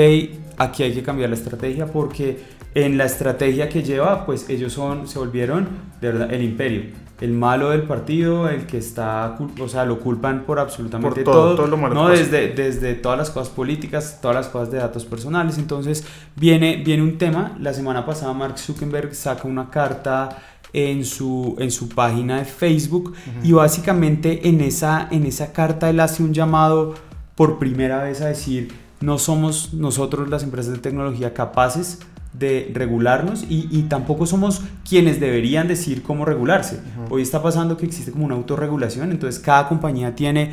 aquí 0.57 0.85
hay 0.85 0.95
que 0.95 1.03
cambiar 1.03 1.31
la 1.31 1.35
estrategia 1.35 1.87
porque 1.87 2.39
en 2.77 2.97
la 2.97 3.07
estrategia 3.07 3.69
que 3.69 3.83
lleva, 3.83 4.25
pues 4.25 4.49
ellos 4.49 4.73
son, 4.73 5.09
se 5.09 5.19
volvieron 5.19 5.67
de 6.01 6.13
verdad 6.13 6.33
el 6.33 6.45
imperio. 6.45 6.83
El 7.21 7.33
malo 7.33 7.71
del 7.71 7.83
partido, 7.83 8.49
el 8.49 8.67
que 8.67 8.79
está, 8.79 9.37
o 9.61 9.69
sea, 9.69 9.85
lo 9.85 9.99
culpan 9.99 10.45
por 10.45 10.61
absolutamente 10.61 11.23
Por 11.23 11.35
todo, 11.35 11.57
todo 11.57 11.67
lo 11.67 11.77
malo 11.77 11.95
¿no? 11.95 12.09
Desde, 12.09 12.51
desde 12.51 12.95
todas 12.95 13.19
las 13.19 13.31
cosas 13.31 13.53
políticas, 13.53 14.21
todas 14.23 14.37
las 14.37 14.47
cosas 14.47 14.71
de 14.71 14.79
datos 14.79 15.05
personales. 15.05 15.59
Entonces 15.59 16.07
viene, 16.37 16.81
viene 16.85 17.03
un 17.03 17.19
tema. 17.19 17.57
La 17.61 17.75
semana 17.75 18.07
pasada 18.07 18.33
Mark 18.33 18.59
Zuckerberg 18.59 19.13
saca 19.13 19.49
una 19.49 19.71
carta 19.71 20.39
en 20.73 21.05
su, 21.05 21.57
en 21.59 21.71
su 21.71 21.89
página 21.89 22.39
de 22.39 22.45
Facebook 22.45 23.15
y 23.43 23.53
básicamente 23.53 24.49
en 24.49 24.61
esa, 24.61 25.09
en 25.11 25.27
esa 25.27 25.53
carta 25.53 25.91
él 25.91 26.01
hace 26.01 26.23
un 26.23 26.33
llamado 26.33 26.95
por 27.35 27.59
primera 27.59 28.03
vez 28.03 28.21
a 28.21 28.29
decir 28.29 28.73
no 29.01 29.19
somos 29.19 29.75
nosotros 29.75 30.29
las 30.29 30.43
empresas 30.43 30.73
de 30.73 30.79
tecnología 30.79 31.35
capaces 31.35 31.99
de 32.33 32.71
regularnos 32.75 33.45
y, 33.49 33.69
y 33.71 33.83
tampoco 33.83 34.25
somos 34.25 34.63
quienes 34.89 35.21
deberían 35.21 35.69
decir 35.69 36.03
cómo 36.03 36.25
regularse. 36.25 36.81
Hoy 37.11 37.21
está 37.21 37.43
pasando 37.43 37.77
que 37.77 37.85
existe 37.85 38.11
como 38.11 38.25
una 38.25 38.35
autorregulación, 38.35 39.11
entonces 39.11 39.39
cada 39.39 39.69
compañía 39.69 40.15
tiene 40.15 40.53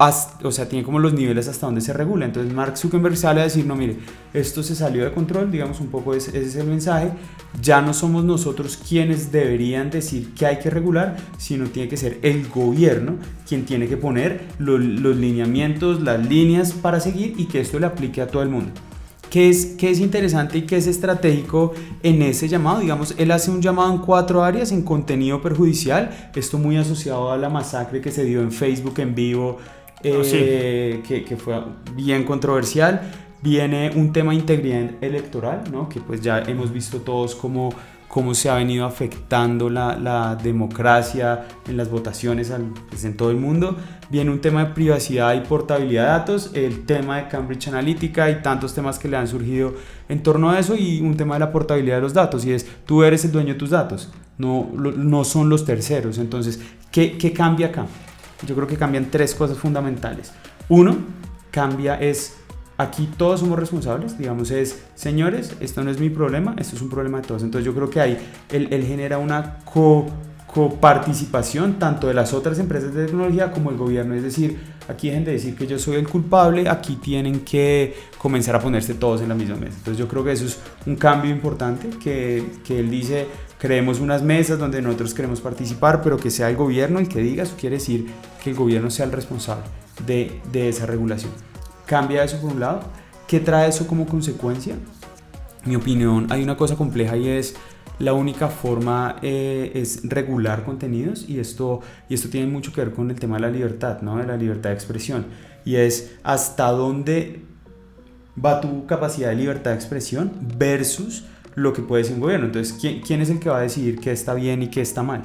o 0.00 0.52
sea, 0.52 0.68
tiene 0.68 0.84
como 0.84 1.00
los 1.00 1.12
niveles 1.12 1.48
hasta 1.48 1.66
donde 1.66 1.80
se 1.80 1.92
regula. 1.92 2.24
Entonces 2.24 2.52
Mark 2.52 2.76
Zuckerberg 2.76 3.16
sale 3.16 3.40
a 3.40 3.44
decir, 3.44 3.66
no, 3.66 3.74
mire, 3.74 3.96
esto 4.32 4.62
se 4.62 4.76
salió 4.76 5.04
de 5.04 5.12
control, 5.12 5.50
digamos 5.50 5.80
un 5.80 5.88
poco 5.88 6.14
ese, 6.14 6.38
es 6.38 6.54
el 6.54 6.68
mensaje, 6.68 7.10
ya 7.60 7.82
no 7.82 7.92
somos 7.92 8.24
nosotros 8.24 8.76
quienes 8.76 9.32
deberían 9.32 9.90
decir 9.90 10.34
que 10.34 10.46
hay 10.46 10.58
que 10.60 10.70
regular, 10.70 11.16
sino 11.36 11.66
tiene 11.66 11.88
que 11.88 11.96
ser 11.96 12.18
el 12.22 12.48
gobierno 12.48 13.16
quien 13.48 13.64
tiene 13.64 13.88
que 13.88 13.96
poner 13.96 14.42
los 14.58 14.80
lineamientos, 14.80 16.00
las 16.00 16.24
líneas 16.24 16.72
para 16.72 17.00
seguir 17.00 17.34
y 17.36 17.46
que 17.46 17.60
esto 17.60 17.80
le 17.80 17.86
aplique 17.86 18.20
a 18.20 18.28
todo 18.28 18.42
el 18.42 18.50
mundo. 18.50 18.70
¿Qué 19.30 19.50
es, 19.50 19.74
qué 19.76 19.90
es 19.90 20.00
interesante 20.00 20.56
y 20.56 20.62
qué 20.62 20.78
es 20.78 20.86
estratégico 20.86 21.74
en 22.02 22.22
ese 22.22 22.48
llamado? 22.48 22.80
Digamos, 22.80 23.14
él 23.18 23.30
hace 23.30 23.50
un 23.50 23.60
llamado 23.60 23.92
en 23.92 23.98
cuatro 23.98 24.42
áreas 24.42 24.72
en 24.72 24.82
contenido 24.82 25.42
perjudicial, 25.42 26.30
esto 26.34 26.56
muy 26.56 26.78
asociado 26.78 27.30
a 27.30 27.36
la 27.36 27.50
masacre 27.50 28.00
que 28.00 28.10
se 28.10 28.24
dio 28.24 28.40
en 28.40 28.52
Facebook 28.52 28.98
en 29.00 29.14
vivo 29.14 29.58
Ah, 30.04 30.22
eh, 30.32 31.02
que, 31.06 31.36
fue 31.36 31.60
bien 31.94 32.24
controversial. 32.24 33.00
Viene 33.42 33.90
un 33.94 34.12
tema 34.12 34.32
de 34.32 34.38
integridad 34.38 34.90
electoral, 35.00 35.64
¿no? 35.72 35.88
que 35.88 36.00
pues 36.00 36.20
ya 36.20 36.40
hemos 36.40 36.72
visto 36.72 36.98
todos 36.98 37.34
cómo, 37.36 37.70
cómo 38.08 38.34
se 38.34 38.50
ha 38.50 38.54
venido 38.54 38.84
afectando 38.84 39.70
la, 39.70 39.96
la 39.96 40.36
democracia 40.36 41.46
en 41.68 41.76
las 41.76 41.88
votaciones 41.88 42.52
pues, 42.88 43.04
en 43.04 43.16
todo 43.16 43.30
el 43.30 43.36
mundo. 43.36 43.76
Viene 44.10 44.30
un 44.30 44.40
tema 44.40 44.64
de 44.64 44.74
privacidad 44.74 45.34
y 45.34 45.40
portabilidad 45.40 46.02
de 46.02 46.08
datos, 46.08 46.50
el 46.54 46.84
tema 46.84 47.18
de 47.18 47.28
Cambridge 47.28 47.68
Analytica 47.68 48.30
y 48.30 48.42
tantos 48.42 48.74
temas 48.74 48.98
que 48.98 49.08
le 49.08 49.16
han 49.16 49.28
surgido 49.28 49.74
en 50.08 50.22
torno 50.22 50.50
a 50.50 50.58
eso 50.58 50.74
y 50.76 51.00
un 51.00 51.16
tema 51.16 51.34
de 51.34 51.40
la 51.40 51.52
portabilidad 51.52 51.96
de 51.96 52.02
los 52.02 52.14
datos 52.14 52.44
y 52.44 52.52
es 52.52 52.66
tú 52.86 53.02
eres 53.02 53.24
el 53.24 53.32
dueño 53.32 53.52
de 53.52 53.58
tus 53.58 53.70
datos, 53.70 54.10
no, 54.36 54.68
no 54.74 55.24
son 55.24 55.48
los 55.48 55.64
terceros. 55.64 56.18
Entonces, 56.18 56.60
¿qué, 56.90 57.18
qué 57.18 57.32
cambia 57.32 57.68
acá? 57.68 57.86
Yo 58.46 58.54
creo 58.54 58.66
que 58.66 58.76
cambian 58.76 59.10
tres 59.10 59.34
cosas 59.34 59.58
fundamentales. 59.58 60.32
Uno, 60.68 60.96
cambia 61.50 61.94
es, 61.96 62.36
aquí 62.76 63.08
todos 63.16 63.40
somos 63.40 63.58
responsables, 63.58 64.18
digamos, 64.18 64.50
es, 64.50 64.84
señores, 64.94 65.56
esto 65.60 65.82
no 65.82 65.90
es 65.90 65.98
mi 65.98 66.10
problema, 66.10 66.54
esto 66.58 66.76
es 66.76 66.82
un 66.82 66.90
problema 66.90 67.20
de 67.20 67.26
todos. 67.26 67.42
Entonces 67.42 67.66
yo 67.66 67.74
creo 67.74 67.90
que 67.90 68.00
ahí 68.00 68.18
él, 68.50 68.68
él 68.70 68.84
genera 68.84 69.18
una 69.18 69.58
co 69.64 70.06
coparticipación 70.48 71.78
tanto 71.78 72.08
de 72.08 72.14
las 72.14 72.32
otras 72.32 72.58
empresas 72.58 72.94
de 72.94 73.04
tecnología 73.04 73.52
como 73.52 73.70
el 73.70 73.76
gobierno. 73.76 74.14
Es 74.14 74.22
decir, 74.22 74.58
aquí 74.88 75.08
dejen 75.08 75.24
de 75.24 75.32
decir 75.32 75.54
que 75.54 75.66
yo 75.66 75.78
soy 75.78 75.96
el 75.96 76.08
culpable, 76.08 76.68
aquí 76.68 76.96
tienen 76.96 77.40
que 77.40 77.94
comenzar 78.16 78.56
a 78.56 78.60
ponerse 78.60 78.94
todos 78.94 79.20
en 79.20 79.28
la 79.28 79.34
misma 79.34 79.56
mesa. 79.56 79.76
Entonces 79.76 79.98
yo 79.98 80.08
creo 80.08 80.24
que 80.24 80.32
eso 80.32 80.46
es 80.46 80.58
un 80.86 80.96
cambio 80.96 81.30
importante 81.30 81.90
que, 82.02 82.44
que 82.64 82.80
él 82.80 82.90
dice, 82.90 83.26
creemos 83.58 84.00
unas 84.00 84.22
mesas 84.22 84.58
donde 84.58 84.80
nosotros 84.82 85.14
queremos 85.14 85.40
participar, 85.40 86.02
pero 86.02 86.16
que 86.16 86.30
sea 86.30 86.48
el 86.50 86.56
gobierno 86.56 86.98
el 86.98 87.08
que 87.08 87.20
diga, 87.20 87.42
eso 87.42 87.56
quiere 87.58 87.76
decir 87.76 88.06
que 88.42 88.50
el 88.50 88.56
gobierno 88.56 88.90
sea 88.90 89.06
el 89.06 89.12
responsable 89.12 89.64
de, 90.06 90.40
de 90.52 90.68
esa 90.68 90.86
regulación. 90.86 91.32
Cambia 91.86 92.24
eso 92.24 92.40
por 92.40 92.52
un 92.52 92.60
lado. 92.60 92.80
¿Qué 93.26 93.40
trae 93.40 93.68
eso 93.68 93.86
como 93.86 94.06
consecuencia? 94.06 94.74
mi 95.64 95.76
opinión, 95.76 96.26
hay 96.30 96.42
una 96.42 96.56
cosa 96.56 96.76
compleja 96.76 97.16
y 97.16 97.28
es 97.28 97.54
la 97.98 98.12
única 98.12 98.48
forma 98.48 99.16
eh, 99.22 99.72
es 99.74 100.00
regular 100.04 100.64
contenidos 100.64 101.28
y 101.28 101.40
esto, 101.40 101.80
y 102.08 102.14
esto 102.14 102.28
tiene 102.28 102.46
mucho 102.46 102.72
que 102.72 102.80
ver 102.80 102.92
con 102.92 103.10
el 103.10 103.18
tema 103.18 103.36
de 103.36 103.42
la 103.42 103.50
libertad, 103.50 104.00
¿no? 104.02 104.18
de 104.18 104.26
la 104.26 104.36
libertad 104.36 104.70
de 104.70 104.74
expresión. 104.74 105.26
Y 105.64 105.76
es 105.76 106.16
hasta 106.22 106.70
dónde 106.70 107.42
va 108.42 108.60
tu 108.60 108.86
capacidad 108.86 109.30
de 109.30 109.36
libertad 109.36 109.72
de 109.72 109.76
expresión 109.76 110.32
versus 110.56 111.24
lo 111.58 111.72
que 111.72 111.82
puede 111.82 112.04
ser 112.04 112.14
un 112.14 112.20
gobierno. 112.20 112.46
Entonces, 112.46 112.76
¿quién, 112.80 113.00
quién 113.00 113.20
es 113.20 113.30
el 113.30 113.38
que 113.38 113.50
va 113.50 113.58
a 113.58 113.62
decidir 113.62 113.98
qué 113.98 114.12
está 114.12 114.34
bien 114.34 114.62
y 114.62 114.68
qué 114.68 114.80
está 114.80 115.02
mal? 115.02 115.22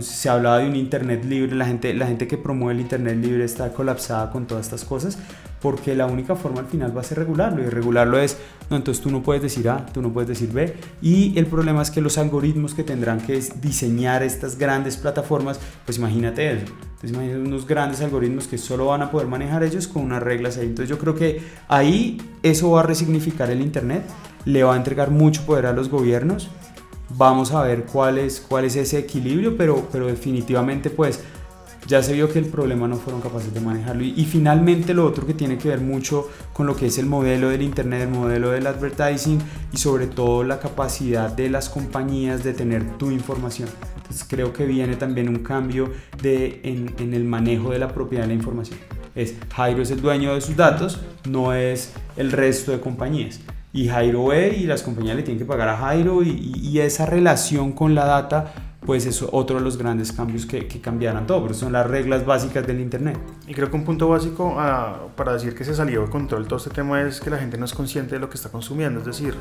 se 0.00 0.28
hablaba 0.28 0.58
de 0.58 0.68
un 0.68 0.76
Internet 0.76 1.24
libre, 1.24 1.56
la 1.56 1.66
gente, 1.66 1.92
la 1.94 2.06
gente 2.06 2.28
que 2.28 2.38
promueve 2.38 2.74
el 2.74 2.80
Internet 2.80 3.16
libre 3.16 3.44
está 3.44 3.72
colapsada 3.72 4.30
con 4.30 4.46
todas 4.46 4.66
estas 4.66 4.84
cosas, 4.84 5.18
porque 5.60 5.94
la 5.94 6.06
única 6.06 6.36
forma 6.36 6.60
al 6.60 6.66
final 6.66 6.96
va 6.96 7.00
a 7.00 7.04
ser 7.04 7.18
regularlo, 7.18 7.62
y 7.62 7.66
regularlo 7.66 8.18
es, 8.18 8.36
no, 8.70 8.76
entonces 8.76 9.02
tú 9.02 9.10
no 9.10 9.22
puedes 9.22 9.42
decir 9.42 9.68
A, 9.68 9.84
tú 9.86 10.00
no 10.00 10.12
puedes 10.12 10.28
decir 10.28 10.52
B, 10.52 10.74
y 11.02 11.36
el 11.36 11.46
problema 11.46 11.82
es 11.82 11.90
que 11.90 12.00
los 12.00 12.18
algoritmos 12.18 12.74
que 12.74 12.84
tendrán 12.84 13.20
que 13.20 13.42
diseñar 13.60 14.22
estas 14.22 14.56
grandes 14.56 14.96
plataformas, 14.96 15.58
pues 15.84 15.98
imagínate 15.98 16.52
eso, 16.52 16.72
entonces 16.82 17.10
imagínate 17.10 17.40
unos 17.40 17.66
grandes 17.66 18.00
algoritmos 18.00 18.46
que 18.46 18.58
solo 18.58 18.86
van 18.86 19.02
a 19.02 19.10
poder 19.10 19.26
manejar 19.26 19.64
ellos 19.64 19.88
con 19.88 20.02
unas 20.04 20.22
reglas 20.22 20.56
ahí, 20.56 20.66
entonces 20.66 20.88
yo 20.88 20.98
creo 20.98 21.16
que 21.16 21.42
ahí 21.68 22.20
eso 22.42 22.70
va 22.70 22.80
a 22.80 22.84
resignificar 22.84 23.50
el 23.50 23.60
Internet, 23.60 24.04
le 24.44 24.62
va 24.62 24.74
a 24.74 24.76
entregar 24.76 25.10
mucho 25.10 25.44
poder 25.46 25.66
a 25.66 25.72
los 25.72 25.88
gobiernos, 25.88 26.50
Vamos 27.16 27.52
a 27.52 27.62
ver 27.62 27.86
cuál 27.86 28.18
es, 28.18 28.40
cuál 28.40 28.64
es 28.64 28.76
ese 28.76 28.98
equilibrio, 28.98 29.56
pero, 29.56 29.88
pero 29.90 30.06
definitivamente 30.06 30.90
pues 30.90 31.20
ya 31.86 32.02
se 32.04 32.12
vio 32.12 32.32
que 32.32 32.38
el 32.38 32.46
problema 32.46 32.86
no 32.86 32.96
fueron 32.96 33.20
capaces 33.20 33.52
de 33.52 33.60
manejarlo. 33.60 34.04
Y, 34.04 34.24
finalmente 34.26 34.94
lo 34.94 35.04
otro 35.04 35.26
que 35.26 35.34
tiene 35.34 35.58
que 35.58 35.68
ver 35.68 35.80
mucho 35.80 36.28
con 36.52 36.66
lo 36.66 36.76
que 36.76 36.86
es 36.86 36.98
el 36.98 37.06
modelo 37.06 37.48
del 37.48 37.62
Internet, 37.62 38.02
el 38.02 38.10
modelo 38.10 38.50
del 38.50 38.68
advertising 38.68 39.40
y 39.72 39.76
sobre 39.78 40.06
todo 40.06 40.44
la 40.44 40.60
capacidad 40.60 41.30
de 41.32 41.50
las 41.50 41.68
compañías 41.68 42.44
de 42.44 42.52
tener 42.52 42.96
tu 42.96 43.10
información. 43.10 43.68
Entonces 43.96 44.24
creo 44.28 44.52
que 44.52 44.66
viene 44.66 44.94
también 44.94 45.28
un 45.28 45.40
cambio 45.40 45.90
de, 46.22 46.60
en, 46.62 47.12
el 47.12 47.24
manejo 47.24 47.72
de 47.72 47.80
la 47.80 47.88
propiedad 47.88 48.22
de 48.22 48.28
la 48.28 48.34
información. 48.34 48.78
Es 49.16 49.34
Jairo 49.52 49.82
es 49.82 49.90
el 49.90 50.00
dueño 50.00 50.34
de 50.34 50.40
sus 50.40 50.54
datos, 50.54 51.00
no 51.28 51.52
es 51.54 51.92
el 52.16 52.30
resto 52.30 52.70
de 52.70 52.80
compañías 52.80 53.40
y 53.72 53.88
Jairo 53.88 54.26
ve 54.26 54.56
y 54.56 54.64
las 54.64 54.82
compañías 54.82 55.16
le 55.16 55.22
tienen 55.22 55.38
que 55.38 55.44
pagar 55.44 55.68
a 55.68 55.76
Jairo 55.76 56.22
y, 56.22 56.78
esa 56.80 57.06
relación 57.06 57.72
con 57.72 57.94
la 57.94 58.06
data 58.06 58.52
pues 58.86 59.04
es 59.04 59.22
otro 59.30 59.58
de 59.58 59.62
los 59.62 59.76
grandes 59.76 60.10
cambios 60.10 60.46
que, 60.46 60.66
que 60.66 60.80
cambiarán 60.80 61.26
todo, 61.26 61.42
pero 61.42 61.54
son 61.54 61.72
las 61.72 61.86
reglas 61.86 62.24
básicas 62.24 62.66
del 62.66 62.80
Internet. 62.80 63.18
Y 63.46 63.52
creo 63.52 63.70
que 63.70 63.76
un 63.76 63.84
punto 63.84 64.08
básico 64.08 64.54
ah, 64.56 65.08
para 65.16 65.34
decir 65.34 65.54
que 65.54 65.64
se 65.64 65.74
salió 65.74 66.00
de 66.02 66.10
control 66.10 66.46
todo 66.48 66.56
este 66.56 66.70
tema 66.70 67.02
es 67.02 67.20
que 67.20 67.28
la 67.28 67.36
gente 67.36 67.58
no 67.58 67.66
es 67.66 67.74
consciente 67.74 68.14
de 68.14 68.20
lo 68.20 68.30
que 68.30 68.36
está 68.36 68.48
consumiendo, 68.48 69.00
es 69.00 69.06
decir, 69.06 69.34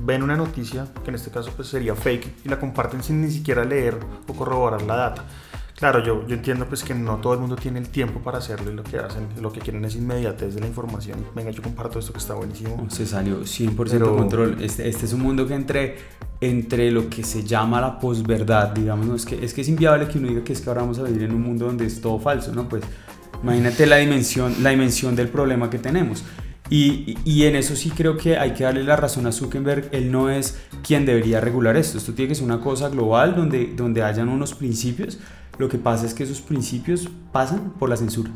ven 0.00 0.22
una 0.22 0.36
noticia, 0.36 0.86
que 1.04 1.10
en 1.10 1.16
este 1.16 1.30
caso 1.30 1.52
pues 1.54 1.68
sería 1.68 1.94
fake, 1.94 2.46
y 2.46 2.48
la 2.48 2.58
comparten 2.58 3.02
sin 3.02 3.20
ni 3.20 3.30
siquiera 3.30 3.64
leer 3.64 3.98
o 4.26 4.32
corroborar 4.32 4.82
la 4.82 4.96
data. 4.96 5.24
Claro, 5.78 6.02
yo, 6.02 6.26
yo 6.26 6.34
entiendo 6.34 6.66
pues 6.66 6.82
que 6.82 6.92
no 6.92 7.18
todo 7.18 7.34
el 7.34 7.38
mundo 7.38 7.54
tiene 7.54 7.78
el 7.78 7.88
tiempo 7.88 8.18
para 8.18 8.38
hacerlo 8.38 8.72
y 8.72 8.74
lo 8.74 8.82
que 8.82 8.98
hacen, 8.98 9.28
lo 9.40 9.52
que 9.52 9.60
quieren 9.60 9.84
es 9.84 9.94
inmediatez 9.94 10.56
de 10.56 10.60
la 10.60 10.66
información. 10.66 11.24
Venga, 11.36 11.52
yo 11.52 11.62
comparto 11.62 12.00
esto 12.00 12.12
que 12.12 12.18
está 12.18 12.34
buenísimo. 12.34 12.84
Se 12.90 13.06
salió 13.06 13.42
100% 13.42 14.16
control. 14.16 14.56
Este, 14.60 14.88
este 14.88 15.06
es 15.06 15.12
un 15.12 15.20
mundo 15.20 15.46
que 15.46 15.54
entre, 15.54 15.98
entre 16.40 16.90
lo 16.90 17.08
que 17.08 17.22
se 17.22 17.44
llama 17.44 17.80
la 17.80 17.96
posverdad, 17.96 18.70
digamos, 18.70 19.06
¿no? 19.06 19.14
es, 19.14 19.24
que, 19.24 19.44
es 19.44 19.54
que 19.54 19.60
es 19.60 19.68
inviable 19.68 20.08
que 20.08 20.18
uno 20.18 20.26
diga 20.26 20.42
que 20.42 20.52
es 20.52 20.60
que 20.60 20.68
ahora 20.68 20.80
vamos 20.80 20.98
a 20.98 21.04
vivir 21.04 21.22
en 21.22 21.32
un 21.32 21.42
mundo 21.42 21.66
donde 21.66 21.86
es 21.86 22.00
todo 22.00 22.18
falso, 22.18 22.52
¿no? 22.52 22.68
Pues 22.68 22.82
imagínate 23.40 23.86
la 23.86 23.98
dimensión, 23.98 24.56
la 24.64 24.70
dimensión 24.70 25.14
del 25.14 25.28
problema 25.28 25.70
que 25.70 25.78
tenemos. 25.78 26.24
Y, 26.70 27.16
y, 27.24 27.44
en 27.44 27.56
eso 27.56 27.76
sí 27.76 27.90
creo 27.90 28.16
que 28.18 28.36
hay 28.36 28.52
que 28.52 28.64
darle 28.64 28.84
la 28.84 28.96
razón 28.96 29.26
a 29.26 29.32
Zuckerberg. 29.32 29.88
Él 29.92 30.10
no 30.10 30.28
es 30.28 30.58
quien 30.82 31.06
debería 31.06 31.40
regular 31.40 31.76
esto. 31.76 31.96
Esto 31.96 32.12
tiene 32.12 32.30
que 32.30 32.34
ser 32.34 32.44
una 32.44 32.60
cosa 32.60 32.90
global 32.90 33.34
donde, 33.34 33.72
donde 33.74 34.02
hayan 34.02 34.28
unos 34.28 34.54
principios 34.54 35.18
lo 35.58 35.68
que 35.68 35.78
pasa 35.78 36.06
es 36.06 36.14
que 36.14 36.24
esos 36.24 36.40
principios 36.40 37.08
pasan 37.32 37.72
por 37.78 37.88
la 37.88 37.96
censura. 37.96 38.30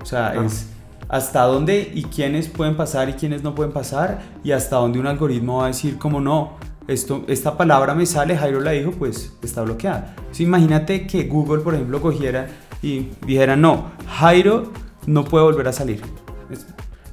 O 0.00 0.06
sea, 0.06 0.34
es 0.44 0.68
hasta 1.08 1.42
dónde 1.42 1.90
y 1.94 2.04
quiénes 2.04 2.48
pueden 2.48 2.76
pasar 2.76 3.08
y 3.08 3.14
quiénes 3.14 3.42
no 3.42 3.54
pueden 3.54 3.72
pasar 3.72 4.20
y 4.44 4.52
hasta 4.52 4.76
dónde 4.76 4.98
un 5.00 5.06
algoritmo 5.06 5.58
va 5.58 5.64
a 5.64 5.66
decir 5.68 5.98
como 5.98 6.20
no, 6.20 6.52
esto, 6.86 7.24
esta 7.28 7.56
palabra 7.56 7.94
me 7.94 8.06
sale, 8.06 8.36
Jairo 8.36 8.60
la 8.60 8.72
dijo, 8.72 8.92
pues 8.92 9.32
está 9.42 9.62
bloqueada. 9.62 10.14
imagínate 10.38 11.06
que 11.06 11.24
Google, 11.24 11.62
por 11.62 11.74
ejemplo, 11.74 12.00
cogiera 12.00 12.46
y 12.82 13.08
dijera 13.26 13.56
no, 13.56 13.90
Jairo 14.18 14.72
no 15.06 15.24
puede 15.24 15.44
volver 15.44 15.68
a 15.68 15.72
salir. 15.72 16.02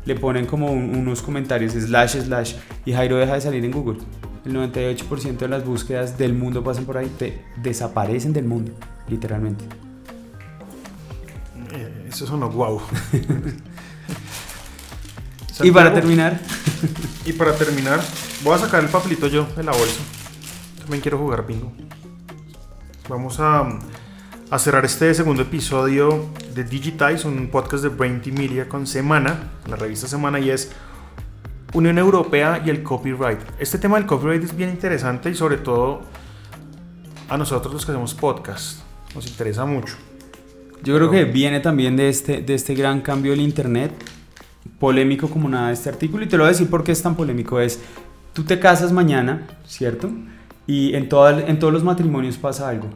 le 0.05 0.15
ponen 0.15 0.45
como 0.45 0.71
unos 0.71 1.21
comentarios 1.21 1.73
slash 1.73 2.17
slash 2.21 2.55
y 2.85 2.93
Jairo 2.93 3.17
deja 3.17 3.33
de 3.33 3.41
salir 3.41 3.65
en 3.65 3.71
Google 3.71 3.97
el 4.45 4.53
98% 4.53 5.37
de 5.37 5.47
las 5.47 5.65
búsquedas 5.65 6.17
del 6.17 6.33
mundo 6.33 6.63
pasan 6.63 6.85
por 6.85 6.97
ahí, 6.97 7.11
te 7.17 7.43
desaparecen 7.57 8.31
del 8.31 8.45
mundo, 8.45 8.71
literalmente. 9.07 9.65
Eh, 11.71 12.07
eso 12.09 12.27
sonó 12.27 12.51
guau. 12.51 12.79
y 15.63 15.71
para 15.71 15.93
terminar. 15.93 16.39
y 17.25 17.33
para 17.33 17.55
terminar, 17.55 17.99
voy 18.43 18.53
a 18.53 18.59
sacar 18.59 18.83
el 18.83 18.89
papelito 18.89 19.27
yo 19.27 19.47
de 19.55 19.63
la 19.63 19.71
bolsa. 19.71 20.01
También 20.79 21.01
quiero 21.01 21.17
jugar 21.17 21.47
bingo. 21.47 21.73
Vamos 23.09 23.39
a, 23.39 23.67
a 24.51 24.59
cerrar 24.59 24.85
este 24.85 25.13
segundo 25.15 25.41
episodio 25.41 26.29
de 26.53 26.63
Digitize, 26.63 27.27
un 27.27 27.47
podcast 27.47 27.83
de 27.83 27.89
Brain 27.89 28.21
Media 28.33 28.69
con 28.69 28.85
Semana, 28.85 29.51
la 29.67 29.75
revista 29.75 30.07
Semana, 30.07 30.39
y 30.39 30.51
es 30.51 30.71
Unión 31.75 31.97
Europea 31.97 32.63
y 32.65 32.69
el 32.69 32.83
copyright. 32.83 33.39
Este 33.59 33.77
tema 33.77 33.97
del 33.97 34.05
copyright 34.05 34.41
es 34.43 34.55
bien 34.55 34.69
interesante 34.69 35.29
y 35.29 35.35
sobre 35.35 35.57
todo 35.57 36.01
a 37.27 37.37
nosotros 37.37 37.73
los 37.73 37.85
que 37.85 37.91
hacemos 37.91 38.13
podcast 38.13 38.79
nos 39.13 39.27
interesa 39.27 39.65
mucho. 39.65 39.95
Yo 40.83 40.95
creo 40.95 41.11
que 41.11 41.25
viene 41.25 41.59
también 41.59 41.97
de 41.97 42.07
este, 42.07 42.41
de 42.41 42.53
este 42.53 42.75
gran 42.75 43.01
cambio 43.01 43.31
del 43.31 43.41
Internet, 43.41 43.91
polémico 44.79 45.27
como 45.29 45.49
nada 45.49 45.71
este 45.73 45.89
artículo, 45.89 46.23
y 46.23 46.27
te 46.27 46.37
lo 46.37 46.43
voy 46.43 46.49
a 46.49 46.51
decir 46.53 46.69
por 46.69 46.83
qué 46.83 46.93
es 46.93 47.01
tan 47.01 47.15
polémico. 47.15 47.59
Es 47.59 47.81
tú 48.33 48.43
te 48.43 48.57
casas 48.59 48.93
mañana, 48.93 49.45
¿cierto? 49.67 50.09
Y 50.67 50.93
en, 50.95 51.09
toda- 51.09 51.45
en 51.45 51.59
todos 51.59 51.73
los 51.73 51.83
matrimonios 51.83 52.37
pasa 52.37 52.69
algo. 52.69 52.87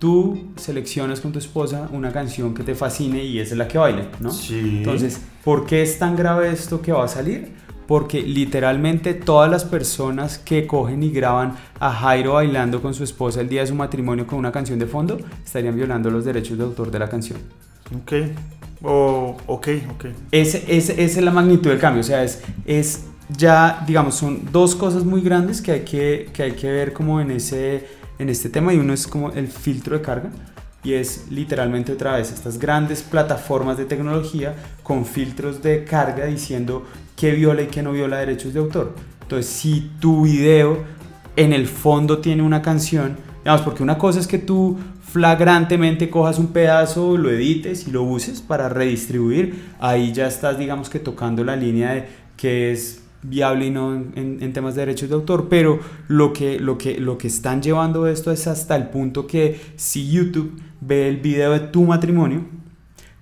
Tú 0.00 0.50
seleccionas 0.56 1.20
con 1.20 1.30
tu 1.32 1.38
esposa 1.38 1.88
una 1.92 2.10
canción 2.12 2.54
que 2.54 2.64
te 2.64 2.74
fascine 2.74 3.22
y 3.24 3.38
esa 3.38 3.54
es 3.54 3.58
la 3.58 3.68
que 3.68 3.78
baila, 3.78 4.08
¿no? 4.20 4.30
Sí. 4.30 4.78
Entonces, 4.78 5.20
¿por 5.44 5.64
qué 5.64 5.82
es 5.82 5.98
tan 5.98 6.16
grave 6.16 6.50
esto 6.50 6.82
que 6.82 6.90
va 6.92 7.04
a 7.04 7.08
salir? 7.08 7.54
Porque 7.86 8.22
literalmente 8.22 9.14
todas 9.14 9.50
las 9.50 9.64
personas 9.64 10.38
que 10.38 10.66
cogen 10.66 11.02
y 11.02 11.10
graban 11.10 11.56
a 11.78 11.92
Jairo 11.92 12.34
bailando 12.34 12.82
con 12.82 12.94
su 12.94 13.04
esposa 13.04 13.40
el 13.40 13.48
día 13.48 13.60
de 13.60 13.68
su 13.68 13.74
matrimonio 13.74 14.26
con 14.26 14.38
una 14.38 14.50
canción 14.52 14.78
de 14.78 14.86
fondo 14.86 15.18
estarían 15.44 15.76
violando 15.76 16.10
los 16.10 16.24
derechos 16.24 16.58
de 16.58 16.64
autor 16.64 16.90
de 16.90 16.98
la 16.98 17.08
canción. 17.08 17.38
Ok. 17.94 18.12
O, 18.82 19.36
ok, 19.46 19.68
ok. 19.92 20.04
Ese, 20.30 20.64
ese- 20.68 21.02
esa 21.02 21.18
es 21.18 21.24
la 21.24 21.30
magnitud 21.30 21.70
del 21.70 21.78
cambio. 21.78 22.00
O 22.00 22.04
sea, 22.04 22.22
es, 22.24 22.42
es 22.64 23.04
ya, 23.36 23.82
digamos, 23.86 24.14
son 24.16 24.50
dos 24.52 24.74
cosas 24.74 25.04
muy 25.04 25.20
grandes 25.22 25.62
que 25.62 25.72
hay 25.72 25.80
que, 25.80 26.30
que, 26.32 26.42
hay 26.42 26.52
que 26.52 26.70
ver 26.70 26.92
como 26.92 27.20
en, 27.20 27.30
ese, 27.30 27.86
en 28.18 28.28
este 28.28 28.48
tema. 28.48 28.74
Y 28.74 28.78
uno 28.78 28.92
es 28.92 29.06
como 29.06 29.30
el 29.32 29.48
filtro 29.48 29.96
de 29.96 30.02
carga. 30.02 30.30
Y 30.84 30.92
es 30.92 31.26
literalmente 31.30 31.92
otra 31.92 32.16
vez 32.16 32.30
estas 32.30 32.58
grandes 32.58 33.02
plataformas 33.02 33.76
de 33.76 33.86
tecnología 33.86 34.54
con 34.84 35.04
filtros 35.04 35.60
de 35.62 35.82
carga 35.84 36.26
diciendo 36.26 36.84
qué 37.16 37.32
viola 37.32 37.62
y 37.62 37.66
qué 37.66 37.82
no 37.82 37.92
viola 37.92 38.18
derechos 38.18 38.54
de 38.54 38.60
autor. 38.60 38.94
Entonces, 39.22 39.50
si 39.50 39.90
tu 39.98 40.22
video 40.22 40.84
en 41.34 41.52
el 41.52 41.66
fondo 41.66 42.18
tiene 42.18 42.42
una 42.42 42.62
canción, 42.62 43.16
digamos, 43.38 43.62
porque 43.62 43.82
una 43.82 43.98
cosa 43.98 44.20
es 44.20 44.26
que 44.26 44.38
tú 44.38 44.76
flagrantemente 45.02 46.10
cojas 46.10 46.38
un 46.38 46.48
pedazo, 46.48 47.16
lo 47.16 47.30
edites 47.30 47.88
y 47.88 47.90
lo 47.90 48.02
uses 48.02 48.40
para 48.40 48.68
redistribuir, 48.68 49.54
ahí 49.80 50.12
ya 50.12 50.26
estás, 50.26 50.58
digamos 50.58 50.90
que 50.90 50.98
tocando 50.98 51.42
la 51.42 51.56
línea 51.56 51.92
de 51.92 52.04
que 52.36 52.72
es 52.72 53.02
viable 53.22 53.66
y 53.66 53.70
no 53.70 53.94
en, 53.94 54.52
temas 54.52 54.74
de 54.74 54.82
derechos 54.82 55.08
de 55.08 55.14
autor, 55.14 55.48
pero 55.48 55.80
lo 56.08 56.32
que, 56.32 56.60
lo, 56.60 56.78
que, 56.78 57.00
lo 57.00 57.18
que 57.18 57.28
están 57.28 57.62
llevando 57.62 58.06
esto 58.06 58.30
es 58.30 58.46
hasta 58.46 58.76
el 58.76 58.88
punto 58.88 59.26
que 59.26 59.60
si 59.76 60.10
YouTube 60.10 60.60
ve 60.80 61.08
el 61.08 61.16
video 61.16 61.52
de 61.52 61.60
tu 61.60 61.84
matrimonio 61.84 62.44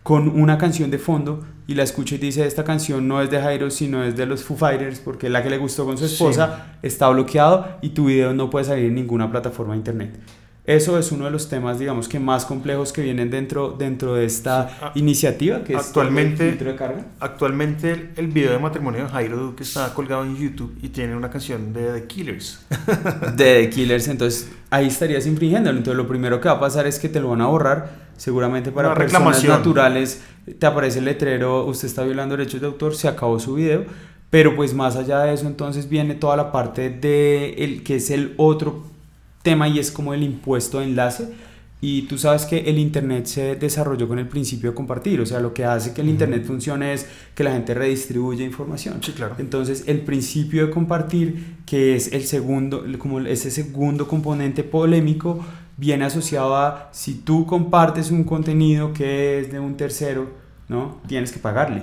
con 0.03 0.29
una 0.29 0.59
canción 0.59 0.91
de 0.91 0.99
fondo 0.99 1.45
y 1.67 1.75
la 1.75 1.83
escucha 1.83 2.15
y 2.17 2.19
dice 2.19 2.47
esta 2.47 2.63
canción 2.65 3.09
no 3.09 3.23
es 3.23 3.31
de 3.31 3.41
Jairo 3.41 3.71
sino 3.71 4.05
es 4.05 4.17
de 4.17 4.27
los 4.27 4.43
Foo 4.45 4.57
Fighters 4.57 5.01
porque 5.01 5.27
es 5.27 5.33
la 5.33 5.43
que 5.43 5.51
le 5.51 5.59
gustó 5.59 5.85
con 5.85 5.97
su 5.97 6.05
esposa, 6.05 6.77
está 6.83 7.09
bloqueado 7.09 7.79
y 7.83 7.91
tu 7.91 8.07
video 8.07 8.35
no 8.35 8.51
puede 8.51 8.67
salir 8.67 8.87
en 8.87 8.95
ninguna 8.95 9.31
plataforma 9.31 9.73
de 9.73 9.79
internet. 9.79 10.19
Eso 10.67 10.99
es 10.99 11.13
uno 11.13 11.27
de 11.27 11.31
los 11.31 11.51
temas, 11.51 11.79
digamos 11.79 12.09
que 12.09 12.19
más 12.19 12.47
complejos 12.47 12.91
que 12.91 13.03
vienen 13.03 13.31
dentro, 13.31 13.73
dentro 13.79 14.15
de 14.15 14.25
esta 14.25 14.93
iniciativa 14.95 15.63
que 15.63 15.75
es 15.75 15.79
actualmente- 15.79 16.45
el 16.45 16.51
filtro 16.53 16.71
de 16.71 16.77
carga. 16.77 17.05
Actualmente 17.21 17.91
el, 17.93 18.11
el 18.17 18.29
video 18.29 18.53
de 18.53 18.59
matrimonio 18.59 19.03
de 19.03 19.09
Jairo 19.11 19.37
Duque 19.37 19.63
está 19.63 19.93
colgado 19.93 20.25
en 20.25 20.37
YouTube 20.37 20.75
y 20.83 20.89
tiene 20.89 21.15
una 21.17 21.29
canción 21.29 21.75
de 21.75 21.93
The 22.01 22.07
Killers. 22.07 22.65
de 23.37 23.65
The 23.65 23.71
Killers, 23.71 24.09
entonces 24.09 24.49
ahí 24.71 24.87
estarías 24.87 25.27
infringiéndolo. 25.27 25.77
Entonces 25.77 25.99
lo 25.99 26.09
primero 26.09 26.41
que 26.41 26.49
va 26.49 26.55
a 26.55 26.61
pasar 26.61 26.87
es 26.87 26.99
que 26.99 27.11
te 27.11 27.21
lo 27.21 27.29
van 27.29 27.43
a 27.43 27.47
borrar, 27.47 28.04
seguramente 28.17 28.71
para 28.71 28.89
Una 28.89 28.97
personas 28.97 29.23
reclamación. 29.23 29.53
naturales 29.53 30.23
te 30.59 30.67
aparece 30.67 30.99
el 30.99 31.07
letrero, 31.07 31.65
usted 31.67 31.89
está 31.89 32.05
violando 32.05 32.37
derechos 32.37 32.61
de 32.61 32.67
autor, 32.67 32.95
se 32.95 33.09
acabó 33.09 33.39
su 33.39 33.55
video. 33.55 33.85
Pero 34.31 34.57
pues 34.57 34.75
más 34.75 34.97
allá 34.97 35.21
de 35.21 35.33
eso, 35.33 35.47
entonces 35.47 35.89
viene 35.89 36.15
toda 36.15 36.37
la 36.37 36.51
parte 36.51 36.91
de 36.91 37.55
el 37.59 37.85
que 37.85 37.97
es 37.97 38.11
el 38.11 38.35
otro 38.37 38.83
tema 39.43 39.69
y 39.69 39.79
es 39.79 39.93
como 39.93 40.13
el 40.13 40.25
impuesto 40.25 40.81
de 40.81 40.87
enlace. 40.87 41.29
Y 41.81 42.03
tú 42.03 42.17
sabes 42.17 42.47
que 42.47 42.61
el 42.61 42.79
Internet 42.79 43.27
se 43.27 43.57
desarrolló 43.57 44.09
con 44.09 44.19
el 44.19 44.27
principio 44.27 44.71
de 44.71 44.75
compartir, 44.75 45.21
o 45.21 45.27
sea, 45.27 45.39
lo 45.39 45.53
que 45.53 45.67
hace 45.67 45.93
que 45.93 46.01
el 46.01 46.09
Internet 46.09 46.45
funcione 46.47 46.95
es 46.95 47.07
que 47.35 47.45
la 47.45 47.53
gente 47.53 47.75
redistribuye 47.75 48.43
información. 48.43 49.03
Sí, 49.03 49.13
claro. 49.13 49.37
Entonces, 49.39 49.85
el 49.87 50.01
principio 50.01 50.67
de 50.67 50.73
compartir, 50.73 51.57
que 51.67 51.95
es 51.95 52.11
el 52.13 52.25
segundo, 52.25 52.85
como 52.99 53.21
ese 53.21 53.51
segundo 53.51 54.09
componente 54.09 54.65
polémico, 54.65 55.45
viene 55.77 56.05
asociado 56.05 56.57
a 56.57 56.89
si 56.93 57.15
tú 57.15 57.47
compartes 57.47 58.11
un 58.11 58.25
contenido 58.25 58.93
que 58.93 59.41
es 59.41 59.53
de 59.53 59.61
un 59.61 59.77
tercero, 59.77 60.31
¿no? 60.69 61.01
Tienes 61.07 61.33
que 61.33 61.39
pagarle. 61.39 61.83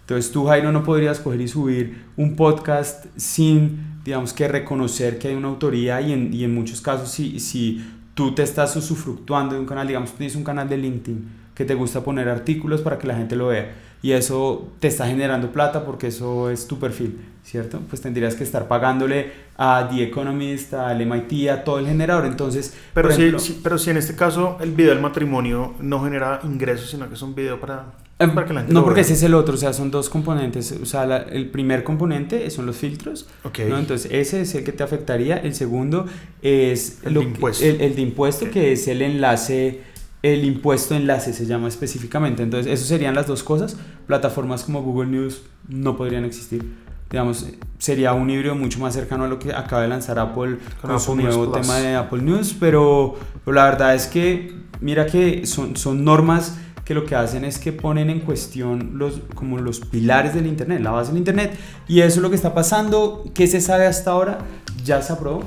Entonces 0.00 0.32
tú, 0.32 0.46
Jairo, 0.46 0.72
no 0.72 0.82
podrías 0.82 1.20
coger 1.20 1.40
y 1.40 1.48
subir 1.48 2.04
un 2.16 2.36
podcast 2.36 3.06
sin, 3.16 4.00
digamos, 4.04 4.32
que 4.32 4.48
reconocer 4.48 5.18
que 5.18 5.28
hay 5.28 5.34
una 5.34 5.48
autoría 5.48 6.00
y 6.00 6.12
en, 6.12 6.32
y 6.32 6.44
en 6.44 6.54
muchos 6.54 6.80
casos 6.80 7.10
si, 7.10 7.38
si 7.38 7.84
tú 8.14 8.34
te 8.34 8.42
estás 8.42 8.74
usufructuando 8.76 9.54
de 9.54 9.60
un 9.60 9.66
canal, 9.66 9.86
digamos, 9.86 10.12
tienes 10.12 10.36
un 10.36 10.44
canal 10.44 10.68
de 10.68 10.78
LinkedIn 10.78 11.42
que 11.54 11.64
te 11.64 11.74
gusta 11.74 12.02
poner 12.02 12.28
artículos 12.28 12.80
para 12.80 12.98
que 12.98 13.06
la 13.06 13.16
gente 13.16 13.36
lo 13.36 13.48
vea 13.48 13.72
y 14.02 14.12
eso 14.12 14.72
te 14.80 14.88
está 14.88 15.06
generando 15.06 15.52
plata 15.52 15.84
porque 15.84 16.08
eso 16.08 16.50
es 16.50 16.66
tu 16.66 16.78
perfil, 16.78 17.18
¿cierto? 17.44 17.80
Pues 17.88 18.00
tendrías 18.00 18.34
que 18.34 18.44
estar 18.44 18.68
pagándole 18.68 19.32
a 19.58 19.88
The 19.90 20.02
Economist, 20.04 20.72
al 20.74 21.00
MIT, 21.04 21.50
a 21.50 21.64
todo 21.64 21.78
el 21.78 21.86
generador. 21.86 22.24
Entonces, 22.26 22.74
Pero, 22.94 23.10
si, 23.10 23.16
ejemplo, 23.20 23.38
si- 23.40 23.60
pero 23.62 23.78
si 23.78 23.90
en 23.90 23.96
este 23.98 24.14
caso 24.16 24.56
el 24.60 24.72
video 24.72 24.90
del 24.90 25.00
matrimonio 25.02 25.74
no 25.80 26.02
genera 26.04 26.40
ingresos, 26.44 26.90
sino 26.90 27.08
que 27.08 27.14
es 27.14 27.22
un 27.22 27.34
video 27.34 27.60
para, 27.60 27.86
Em, 28.18 28.32
para 28.34 28.46
que 28.46 28.52
la 28.54 28.60
gente 28.60 28.72
No, 28.72 28.84
porque 28.84 29.00
ese 29.00 29.14
es 29.14 29.22
el 29.24 29.34
otro, 29.34 29.54
o 29.54 29.56
sea, 29.56 29.72
son 29.72 29.90
dos 29.90 30.08
componentes. 30.08 30.72
O 30.80 30.86
sea, 30.86 31.04
la- 31.06 31.22
el 31.22 31.50
primer 31.50 31.82
componente 31.82 32.48
son 32.50 32.66
los 32.66 32.76
filtros, 32.76 33.26
Ok. 33.42 33.58
¿no? 33.68 33.76
Entonces, 33.78 34.10
ese 34.12 34.42
es 34.42 34.54
el 34.54 34.62
que 34.62 34.70
te 34.72 34.84
afectaría. 34.84 35.36
El 35.38 35.54
segundo 35.56 36.06
es 36.40 37.00
El 37.02 37.14
lo 37.14 37.20
de 37.20 37.26
que- 37.26 37.32
impuesto. 37.32 37.64
el, 37.64 37.80
el 37.80 37.96
de 37.96 38.02
impuesto, 38.02 38.50
que 38.50 38.72
es 38.72 38.86
el 38.86 39.02
enlace, 39.02 39.80
el 40.22 40.44
impuesto 40.44 40.94
enlace 40.94 41.32
se 41.32 41.46
llama 41.46 41.66
específicamente. 41.66 42.44
Entonces, 42.44 42.72
eso 42.72 42.84
serían 42.86 43.14
las 43.16 43.26
dos 43.26 43.42
cosas. 43.42 43.76
Plataformas 44.06 44.62
como 44.62 44.82
Google 44.82 45.10
News 45.10 45.42
no 45.68 45.96
podrían 45.96 46.24
existir. 46.24 46.64
Digamos, 47.12 47.46
sería 47.78 48.14
un 48.14 48.30
híbrido 48.30 48.54
mucho 48.54 48.80
más 48.80 48.94
cercano 48.94 49.24
a 49.24 49.28
lo 49.28 49.38
que 49.38 49.52
acaba 49.52 49.82
de 49.82 49.88
lanzar 49.88 50.18
Apple 50.18 50.56
Con 50.80 50.90
con, 50.90 50.98
su 50.98 51.12
Apple 51.12 51.24
nuevo 51.24 51.52
Plus. 51.52 51.60
tema 51.60 51.78
de 51.78 51.94
Apple 51.94 52.22
News, 52.22 52.56
pero, 52.58 53.14
pero 53.44 53.54
la 53.54 53.64
verdad 53.66 53.94
es 53.94 54.06
que, 54.06 54.54
mira 54.80 55.04
que 55.04 55.44
son, 55.46 55.76
son 55.76 56.04
normas 56.04 56.56
que 56.86 56.94
lo 56.94 57.04
que 57.04 57.14
hacen 57.14 57.44
es 57.44 57.58
que 57.58 57.70
ponen 57.70 58.08
en 58.08 58.20
cuestión 58.20 58.92
los, 58.94 59.20
como 59.34 59.58
los 59.58 59.80
pilares 59.80 60.34
del 60.34 60.46
Internet, 60.46 60.80
la 60.80 60.90
base 60.90 61.10
del 61.10 61.18
Internet, 61.18 61.54
y 61.86 62.00
eso 62.00 62.18
es 62.18 62.22
lo 62.22 62.30
que 62.30 62.36
está 62.36 62.54
pasando. 62.54 63.24
¿Qué 63.34 63.46
se 63.46 63.60
sabe 63.60 63.86
hasta 63.86 64.10
ahora? 64.10 64.38
Ya 64.82 65.02
se 65.02 65.12
aprobó. 65.12 65.42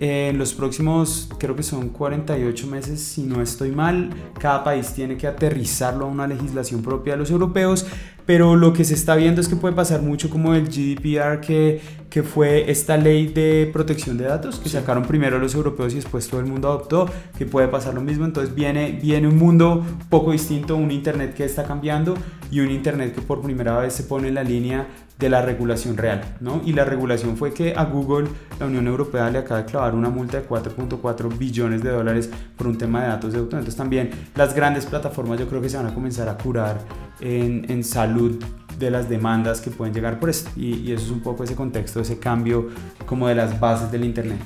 En 0.00 0.38
los 0.38 0.54
próximos, 0.54 1.28
creo 1.38 1.56
que 1.56 1.64
son 1.64 1.88
48 1.88 2.66
meses, 2.68 3.00
si 3.00 3.22
no 3.22 3.42
estoy 3.42 3.72
mal, 3.72 4.10
cada 4.38 4.62
país 4.62 4.92
tiene 4.94 5.16
que 5.16 5.26
aterrizarlo 5.26 6.04
a 6.04 6.08
una 6.08 6.28
legislación 6.28 6.82
propia 6.82 7.14
de 7.14 7.18
los 7.18 7.30
europeos, 7.32 7.84
pero 8.28 8.56
lo 8.56 8.74
que 8.74 8.84
se 8.84 8.92
está 8.92 9.16
viendo 9.16 9.40
es 9.40 9.48
que 9.48 9.56
puede 9.56 9.74
pasar 9.74 10.02
mucho 10.02 10.28
como 10.28 10.52
el 10.52 10.66
GDPR, 10.66 11.40
que, 11.40 11.80
que 12.10 12.22
fue 12.22 12.70
esta 12.70 12.98
ley 12.98 13.28
de 13.28 13.70
protección 13.72 14.18
de 14.18 14.26
datos, 14.26 14.58
que 14.58 14.68
sacaron 14.68 15.04
primero 15.04 15.38
los 15.38 15.54
europeos 15.54 15.94
y 15.94 15.96
después 15.96 16.28
todo 16.28 16.38
el 16.40 16.44
mundo 16.44 16.68
adoptó, 16.68 17.08
que 17.38 17.46
puede 17.46 17.68
pasar 17.68 17.94
lo 17.94 18.02
mismo, 18.02 18.26
entonces 18.26 18.54
viene, 18.54 18.92
viene 19.02 19.28
un 19.28 19.38
mundo 19.38 19.82
poco 20.10 20.32
distinto, 20.32 20.76
un 20.76 20.90
Internet 20.90 21.32
que 21.32 21.46
está 21.46 21.64
cambiando 21.64 22.16
y 22.50 22.60
un 22.60 22.70
Internet 22.70 23.14
que 23.14 23.22
por 23.22 23.40
primera 23.40 23.78
vez 23.78 23.94
se 23.94 24.02
pone 24.02 24.28
en 24.28 24.34
la 24.34 24.44
línea 24.44 24.86
de 25.18 25.30
la 25.30 25.40
regulación 25.40 25.96
real, 25.96 26.36
¿no? 26.40 26.60
Y 26.66 26.74
la 26.74 26.84
regulación 26.84 27.34
fue 27.38 27.54
que 27.54 27.72
a 27.74 27.84
Google 27.84 28.28
la 28.60 28.66
Unión 28.66 28.86
Europea 28.88 29.30
le 29.30 29.38
acaba 29.38 29.62
de 29.62 29.66
clavar 29.66 29.94
una 29.94 30.10
multa 30.10 30.38
de 30.38 30.46
4.4 30.46 31.38
billones 31.38 31.82
de 31.82 31.90
dólares 31.92 32.28
por 32.58 32.66
un 32.66 32.76
tema 32.76 33.00
de 33.00 33.08
datos 33.08 33.32
de 33.32 33.38
autor. 33.38 33.60
Entonces 33.60 33.76
también 33.76 34.10
las 34.36 34.54
grandes 34.54 34.84
plataformas 34.84 35.40
yo 35.40 35.48
creo 35.48 35.62
que 35.62 35.70
se 35.70 35.78
van 35.78 35.86
a 35.86 35.94
comenzar 35.94 36.28
a 36.28 36.36
curar 36.36 37.07
en, 37.20 37.70
en 37.70 37.84
salud 37.84 38.42
de 38.78 38.90
las 38.90 39.08
demandas 39.08 39.60
que 39.60 39.70
pueden 39.70 39.94
llegar 39.94 40.20
por 40.20 40.30
esto. 40.30 40.50
Y, 40.56 40.76
y 40.76 40.92
eso 40.92 41.06
es 41.06 41.10
un 41.10 41.20
poco 41.20 41.44
ese 41.44 41.54
contexto, 41.54 42.00
ese 42.00 42.18
cambio 42.18 42.68
como 43.06 43.28
de 43.28 43.34
las 43.34 43.58
bases 43.58 43.90
del 43.90 44.04
Internet. 44.04 44.38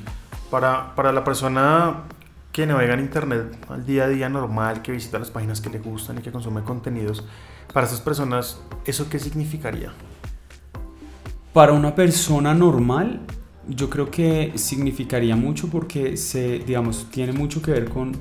Para, 0.50 0.94
para 0.94 1.12
la 1.12 1.24
persona 1.24 2.02
que 2.52 2.66
navega 2.66 2.94
en 2.94 3.00
internet 3.00 3.56
al 3.70 3.86
día 3.86 4.04
a 4.04 4.08
día 4.08 4.28
normal, 4.28 4.82
que 4.82 4.92
visita 4.92 5.18
las 5.18 5.30
páginas 5.30 5.62
que 5.62 5.70
le 5.70 5.78
gustan 5.78 6.18
y 6.18 6.20
que 6.20 6.30
consume 6.30 6.62
contenidos, 6.62 7.24
para 7.72 7.86
esas 7.86 8.02
personas, 8.02 8.60
¿eso 8.84 9.08
qué 9.08 9.18
significaría? 9.18 9.92
Para 11.54 11.72
una 11.72 11.94
persona 11.94 12.52
normal, 12.52 13.20
yo 13.68 13.88
creo 13.88 14.10
que 14.10 14.52
significaría 14.56 15.36
mucho 15.36 15.68
porque 15.68 16.18
se, 16.18 16.58
digamos, 16.58 17.06
tiene 17.10 17.32
mucho 17.32 17.62
que 17.62 17.70
ver 17.70 17.88
con 17.88 18.12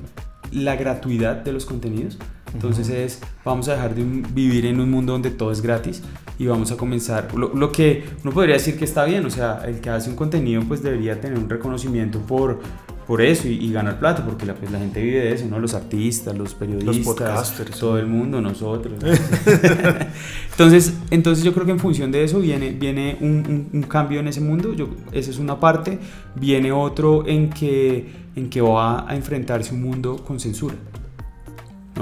la 0.50 0.76
gratuidad 0.76 1.36
de 1.36 1.52
los 1.52 1.66
contenidos. 1.66 2.18
Entonces 2.54 2.88
es, 2.88 3.18
vamos 3.44 3.68
a 3.68 3.72
dejar 3.72 3.94
de 3.94 4.02
un- 4.02 4.26
vivir 4.34 4.66
en 4.66 4.78
un 4.80 4.90
mundo 4.90 5.12
donde 5.12 5.30
todo 5.30 5.50
es 5.52 5.62
gratis 5.62 6.02
y 6.38 6.46
vamos 6.46 6.70
a 6.72 6.76
comenzar, 6.76 7.34
lo, 7.34 7.54
lo 7.54 7.72
que 7.72 8.04
uno 8.22 8.32
podría 8.32 8.54
decir 8.56 8.76
que 8.76 8.84
está 8.84 9.04
bien, 9.04 9.24
o 9.24 9.30
sea, 9.30 9.62
el 9.66 9.80
que 9.80 9.90
hace 9.90 10.10
un 10.10 10.16
contenido 10.16 10.62
pues 10.66 10.82
debería 10.82 11.20
tener 11.20 11.38
un 11.38 11.48
reconocimiento 11.48 12.18
por, 12.20 12.60
por 13.06 13.20
eso 13.22 13.48
y, 13.48 13.52
y 13.54 13.72
ganar 13.72 13.98
plata, 13.98 14.24
porque 14.24 14.44
la, 14.46 14.54
pues, 14.54 14.70
la 14.70 14.78
gente 14.78 15.02
vive 15.02 15.20
de 15.20 15.32
eso, 15.32 15.46
¿no? 15.48 15.58
Los 15.58 15.74
artistas, 15.74 16.36
los 16.36 16.54
periodistas, 16.54 16.96
podcasters, 17.04 17.78
todo 17.78 17.98
el 17.98 18.06
mundo, 18.06 18.40
nosotros. 18.40 18.94
¿no? 19.02 19.08
Entonces, 20.52 20.92
entonces 21.10 21.44
yo 21.44 21.52
creo 21.54 21.64
que 21.66 21.72
en 21.72 21.78
función 21.78 22.12
de 22.12 22.24
eso 22.24 22.38
viene, 22.40 22.70
viene 22.72 23.16
un, 23.20 23.28
un- 23.48 23.68
un 23.72 23.82
cambio 23.84 24.20
en 24.20 24.28
ese 24.28 24.40
mundo, 24.40 24.74
yo, 24.74 24.88
esa 25.12 25.30
es 25.30 25.38
una 25.38 25.58
parte, 25.58 25.98
viene 26.34 26.72
otro 26.72 27.26
en 27.26 27.50
que, 27.50 28.06
en 28.36 28.50
que 28.50 28.60
va 28.60 29.08
a 29.10 29.16
enfrentarse 29.16 29.74
un 29.74 29.82
mundo 29.82 30.16
con 30.16 30.38
censura. 30.38 30.74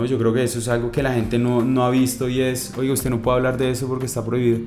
¿No? 0.00 0.06
Yo 0.06 0.18
creo 0.18 0.32
que 0.32 0.42
eso 0.42 0.58
es 0.58 0.68
algo 0.68 0.90
que 0.90 1.02
la 1.02 1.12
gente 1.12 1.38
no, 1.38 1.62
no 1.62 1.84
ha 1.84 1.90
visto 1.90 2.28
y 2.28 2.40
es, 2.40 2.72
oiga, 2.76 2.92
usted 2.92 3.10
no 3.10 3.20
puede 3.20 3.36
hablar 3.36 3.58
de 3.58 3.70
eso 3.70 3.86
porque 3.86 4.06
está 4.06 4.24
prohibido. 4.24 4.60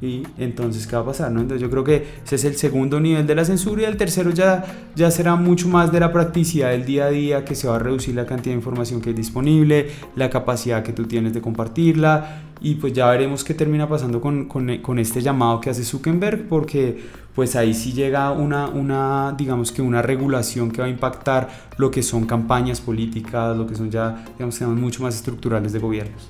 Y 0.00 0.22
entonces 0.38 0.86
qué 0.86 0.94
va 0.94 1.02
a 1.02 1.06
pasar 1.06 1.32
no 1.32 1.40
entonces 1.40 1.60
yo 1.60 1.70
creo 1.70 1.82
que 1.82 2.06
ese 2.24 2.36
es 2.36 2.44
el 2.44 2.56
segundo 2.56 3.00
nivel 3.00 3.26
de 3.26 3.34
la 3.34 3.44
censura 3.44 3.82
y 3.82 3.84
el 3.84 3.96
tercero 3.96 4.30
ya 4.30 4.64
ya 4.94 5.10
será 5.10 5.34
mucho 5.34 5.68
más 5.68 5.90
de 5.90 6.00
la 6.00 6.12
practicidad 6.12 6.70
del 6.70 6.84
día 6.84 7.06
a 7.06 7.10
día 7.10 7.44
que 7.44 7.54
se 7.54 7.66
va 7.66 7.76
a 7.76 7.78
reducir 7.78 8.14
la 8.14 8.24
cantidad 8.24 8.52
de 8.54 8.58
información 8.58 9.00
que 9.00 9.10
es 9.10 9.16
disponible 9.16 9.90
la 10.14 10.30
capacidad 10.30 10.82
que 10.82 10.92
tú 10.92 11.06
tienes 11.06 11.32
de 11.34 11.40
compartirla 11.40 12.42
y 12.60 12.76
pues 12.76 12.92
ya 12.92 13.08
veremos 13.10 13.44
qué 13.44 13.54
termina 13.54 13.88
pasando 13.88 14.20
con, 14.20 14.46
con, 14.46 14.78
con 14.78 14.98
este 14.98 15.20
llamado 15.20 15.60
que 15.60 15.70
hace 15.70 15.84
Zuckerberg 15.84 16.48
porque 16.48 16.98
pues 17.38 17.54
ahí 17.54 17.72
sí 17.72 17.92
llega 17.92 18.32
una, 18.32 18.66
una, 18.66 19.32
digamos 19.38 19.70
que 19.70 19.80
una 19.80 20.02
regulación 20.02 20.72
que 20.72 20.80
va 20.80 20.88
a 20.88 20.90
impactar 20.90 21.48
lo 21.76 21.88
que 21.88 22.02
son 22.02 22.26
campañas 22.26 22.80
políticas, 22.80 23.56
lo 23.56 23.64
que 23.64 23.76
son 23.76 23.92
ya, 23.92 24.24
digamos 24.32 24.58
que 24.58 24.66
mucho 24.66 25.04
más 25.04 25.14
estructurales 25.14 25.72
de 25.72 25.78
gobiernos. 25.78 26.26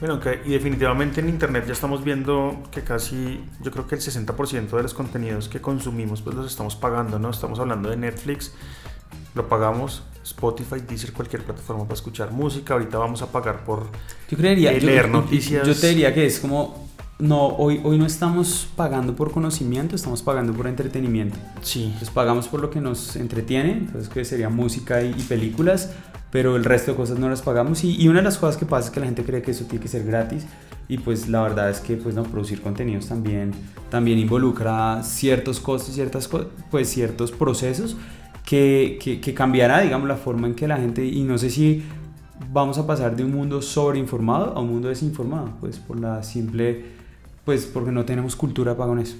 Bueno, 0.00 0.20
que, 0.20 0.40
y 0.44 0.50
definitivamente 0.50 1.20
en 1.20 1.28
Internet 1.28 1.64
ya 1.66 1.72
estamos 1.72 2.04
viendo 2.04 2.62
que 2.70 2.82
casi, 2.82 3.40
yo 3.60 3.72
creo 3.72 3.86
que 3.88 3.96
el 3.96 4.00
60% 4.00 4.70
de 4.70 4.82
los 4.82 4.94
contenidos 4.94 5.48
que 5.48 5.60
consumimos 5.60 6.22
pues 6.22 6.36
los 6.36 6.46
estamos 6.46 6.76
pagando, 6.76 7.18
¿no? 7.18 7.30
Estamos 7.30 7.58
hablando 7.58 7.90
de 7.90 7.96
Netflix, 7.96 8.52
lo 9.34 9.48
pagamos, 9.48 10.04
Spotify, 10.22 10.80
Deezer, 10.86 11.12
cualquier 11.12 11.42
plataforma 11.42 11.82
para 11.82 11.94
escuchar 11.94 12.30
música, 12.30 12.74
ahorita 12.74 12.96
vamos 12.96 13.22
a 13.22 13.32
pagar 13.32 13.64
por 13.64 13.86
yo 14.30 14.38
creería, 14.38 14.72
eh, 14.72 14.80
leer 14.80 15.08
noticias. 15.08 15.66
Yo 15.66 15.74
te 15.74 15.88
diría 15.88 16.14
que 16.14 16.26
es 16.26 16.38
como 16.38 16.87
no, 17.18 17.48
hoy, 17.48 17.80
hoy 17.82 17.98
no 17.98 18.06
estamos 18.06 18.68
pagando 18.76 19.16
por 19.16 19.32
conocimiento, 19.32 19.96
estamos 19.96 20.22
pagando 20.22 20.52
por 20.52 20.68
entretenimiento. 20.68 21.36
Sí. 21.62 21.84
Entonces 21.84 22.10
pagamos 22.10 22.46
por 22.46 22.60
lo 22.60 22.70
que 22.70 22.80
nos 22.80 23.16
entretiene, 23.16 23.72
entonces 23.72 24.08
que 24.08 24.24
sería 24.24 24.48
música 24.48 25.02
y, 25.02 25.10
y 25.10 25.22
películas, 25.22 25.92
pero 26.30 26.56
el 26.56 26.64
resto 26.64 26.92
de 26.92 26.96
cosas 26.96 27.18
no 27.18 27.28
las 27.28 27.42
pagamos. 27.42 27.82
Y, 27.82 28.00
y, 28.00 28.08
una 28.08 28.18
de 28.18 28.24
las 28.24 28.38
cosas 28.38 28.56
que 28.56 28.66
pasa 28.66 28.88
es 28.88 28.94
que 28.94 29.00
la 29.00 29.06
gente 29.06 29.24
cree 29.24 29.42
que 29.42 29.50
eso 29.50 29.64
tiene 29.64 29.82
que 29.82 29.88
ser 29.88 30.04
gratis 30.04 30.46
y 30.88 30.98
pues 30.98 31.28
la 31.28 31.42
verdad 31.42 31.70
es 31.70 31.80
que 31.80 31.96
pues 31.96 32.14
no, 32.14 32.22
producir 32.22 32.62
contenidos 32.62 33.08
también, 33.08 33.52
también 33.90 34.18
involucra 34.18 35.02
ciertos 35.02 35.58
costos, 35.58 35.94
ciertas, 35.94 36.30
pues 36.70 36.88
ciertos 36.88 37.32
procesos 37.32 37.96
que, 38.46 38.98
que, 39.02 39.20
que 39.20 39.34
cambiará, 39.34 39.80
digamos, 39.80 40.08
la 40.08 40.16
forma 40.16 40.46
en 40.46 40.54
que 40.54 40.68
la 40.68 40.76
gente, 40.76 41.04
y 41.04 41.24
no 41.24 41.36
sé 41.36 41.50
si 41.50 41.82
vamos 42.52 42.78
a 42.78 42.86
pasar 42.86 43.16
de 43.16 43.24
un 43.24 43.32
mundo 43.32 43.60
sobreinformado 43.60 44.56
a 44.56 44.60
un 44.60 44.68
mundo 44.68 44.88
desinformado, 44.88 45.52
pues 45.60 45.78
por 45.78 45.98
la 45.98 46.22
simple 46.22 46.97
pues 47.48 47.64
porque 47.64 47.90
no 47.90 48.04
tenemos 48.04 48.36
cultura 48.36 48.76
para 48.76 48.90
con 48.90 48.98
eso. 48.98 49.16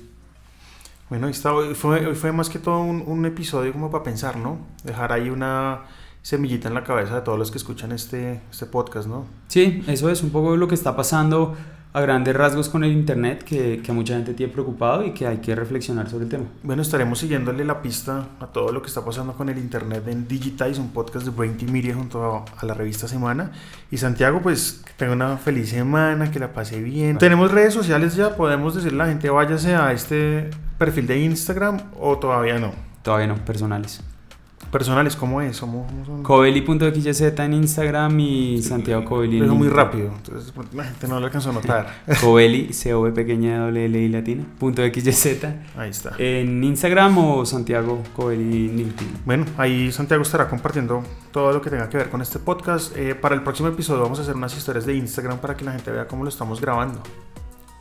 Bueno, 1.09 1.29
hoy 1.29 1.75
fue, 1.75 2.07
hoy 2.07 2.15
fue 2.15 2.31
más 2.31 2.51
que 2.51 2.59
todo 2.59 2.81
un, 2.81 3.03
un, 3.07 3.25
episodio 3.25 3.73
como 3.73 3.91
para 3.91 4.05
pensar, 4.05 4.37
¿no? 4.37 4.59
Dejar 4.85 5.15
ahí 5.15 5.31
una 5.31 5.85
semillita 6.21 6.69
en 6.69 6.75
la 6.75 6.85
cabeza 6.85 7.15
de 7.15 7.21
todos 7.23 7.39
los 7.39 7.51
que 7.51 7.57
escuchan 7.57 7.91
este, 7.91 8.43
este 8.51 8.67
podcast, 8.67 9.09
¿no? 9.09 9.25
Sí, 9.47 9.83
eso 9.87 10.11
es 10.11 10.23
un 10.23 10.29
poco 10.29 10.59
lo 10.59 10.69
que 10.69 10.75
está 10.75 10.95
pasando 10.95 11.57
a 11.99 12.01
grandes 12.01 12.35
rasgos 12.35 12.69
con 12.69 12.85
el 12.85 12.93
Internet 12.93 13.43
que, 13.43 13.83
que 13.83 13.93
mucha 13.93 14.15
gente 14.15 14.35
tiene 14.35 14.53
preocupado 14.53 15.05
y 15.05 15.13
que 15.13 15.27
hay 15.27 15.39
que 15.39 15.55
reflexionar 15.55 16.09
sobre 16.09 16.25
el 16.25 16.31
tema. 16.31 16.45
Bueno, 16.63 16.83
estaremos 16.83 17.19
siguiéndole 17.19 17.65
la 17.65 17.83
pista 17.83 18.29
a 18.41 18.47
todo 18.47 18.73
lo 18.73 18.81
que 18.81 18.89
está 18.89 19.05
pasando 19.05 19.35
con 19.35 19.49
el 19.49 19.59
Internet 19.59 20.07
en 20.09 20.27
Digitize, 20.27 20.81
un 20.81 20.91
podcast 20.91 21.27
de 21.27 21.33
Brain 21.33 21.57
Media 21.71 21.95
junto 21.95 22.45
a, 22.61 22.67
la 22.67 22.75
revista 22.75 23.09
Semana. 23.09 23.51
Y 23.91 23.99
Santiago, 23.99 24.41
pues 24.41 24.83
que 24.85 24.93
tenga 24.97 25.13
una 25.13 25.37
feliz 25.37 25.71
semana, 25.71 26.31
que 26.31 26.39
la 26.39 26.53
pase 26.53 26.81
bien. 26.81 27.19
Tenemos 27.19 27.51
redes 27.51 27.75
sociales 27.75 28.15
ya, 28.15 28.37
podemos 28.37 28.75
decirle 28.75 29.03
a 29.03 29.07
la 29.07 29.11
gente 29.13 29.29
váyase 29.31 29.75
a 29.75 29.93
este 29.93 30.51
perfil 30.79 31.07
de 31.07 31.19
Instagram 31.21 31.81
o 31.99 32.19
todavía 32.19 32.59
no. 32.59 32.73
Todavía 33.03 33.27
no, 33.27 33.37
personales. 33.45 34.03
Personales, 34.71 35.17
¿cómo 35.17 35.41
es? 35.41 35.61
¿Cómo, 35.61 35.87
Coveli.xyz 36.23 37.21
en 37.39 37.55
Instagram 37.55 38.21
y 38.21 38.63
Santiago 38.63 39.03
Coveli. 39.05 39.41
Pero 39.41 39.55
muy 39.55 39.69
rápido, 39.69 40.13
entonces 40.15 40.53
la 40.75 40.85
gente 40.85 41.09
no 41.09 41.19
lo 41.19 41.27
alcanzó 41.27 41.51
a 41.51 41.53
notar. 41.55 42.03
Coveli, 42.21 42.73
C-O-V 42.75 43.13
pequeña 43.13 43.61
doble 43.61 43.87
L 43.87 43.99
y 43.99 44.09
latina, 44.09 44.45
punto 44.59 44.83
XYZ. 44.83 45.45
Ahí 45.77 45.89
está. 45.89 46.13
En 46.19 46.63
Instagram 46.63 47.17
o 47.17 47.47
Santiago 47.47 48.03
Coveli 48.15 48.69
LinkedIn. 48.69 49.21
Bueno, 49.25 49.47
ahí 49.57 49.91
Santiago 49.91 50.23
estará 50.23 50.49
compartiendo 50.49 51.03
todo 51.33 51.53
lo 51.53 51.63
que 51.63 51.71
tenga 51.71 51.89
que 51.89 51.97
ver 51.97 52.11
con 52.11 52.21
este 52.21 52.39
podcast. 52.39 52.95
Eh, 52.95 53.15
para 53.15 53.35
el 53.35 53.43
próximo 53.43 53.69
episodio 53.69 54.03
vamos 54.03 54.19
a 54.19 54.23
hacer 54.23 54.37
unas 54.37 54.55
historias 54.55 54.85
de 54.85 54.95
Instagram 54.95 55.39
para 55.39 55.57
que 55.57 55.65
la 55.65 55.73
gente 55.73 55.91
vea 55.91 56.07
cómo 56.07 56.25
lo 56.25 56.29
estamos 56.29 56.61
grabando. 56.61 57.03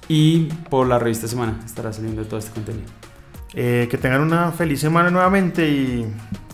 Y 0.07 0.45
por 0.69 0.87
la 0.87 0.99
revista 0.99 1.27
Semana 1.27 1.59
estará 1.65 1.91
saliendo 1.91 2.23
todo 2.23 2.39
este 2.39 2.51
contenido. 2.51 2.87
Eh, 3.53 3.87
que 3.89 3.97
tengan 3.97 4.21
una 4.21 4.51
feliz 4.51 4.79
semana 4.79 5.09
nuevamente 5.09 5.67
y 5.67 6.05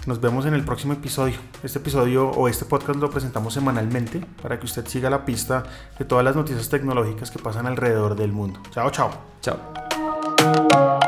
nos 0.05 0.19
vemos 0.19 0.45
en 0.45 0.53
el 0.53 0.65
próximo 0.65 0.93
episodio. 0.93 1.35
Este 1.63 1.79
episodio 1.79 2.29
o 2.29 2.49
este 2.49 2.65
podcast 2.65 2.99
lo 2.99 3.09
presentamos 3.09 3.53
semanalmente 3.53 4.21
para 4.41 4.59
que 4.59 4.65
usted 4.65 4.85
siga 4.85 5.09
la 5.09 5.23
pista 5.23 5.63
de 5.97 6.03
todas 6.03 6.25
las 6.25 6.35
noticias 6.35 6.67
tecnológicas 6.67 7.31
que 7.31 7.39
pasan 7.39 7.67
alrededor 7.67 8.15
del 8.15 8.33
mundo. 8.33 8.59
Chao, 8.71 8.89
chao. 8.89 9.11
Chao. 9.41 11.03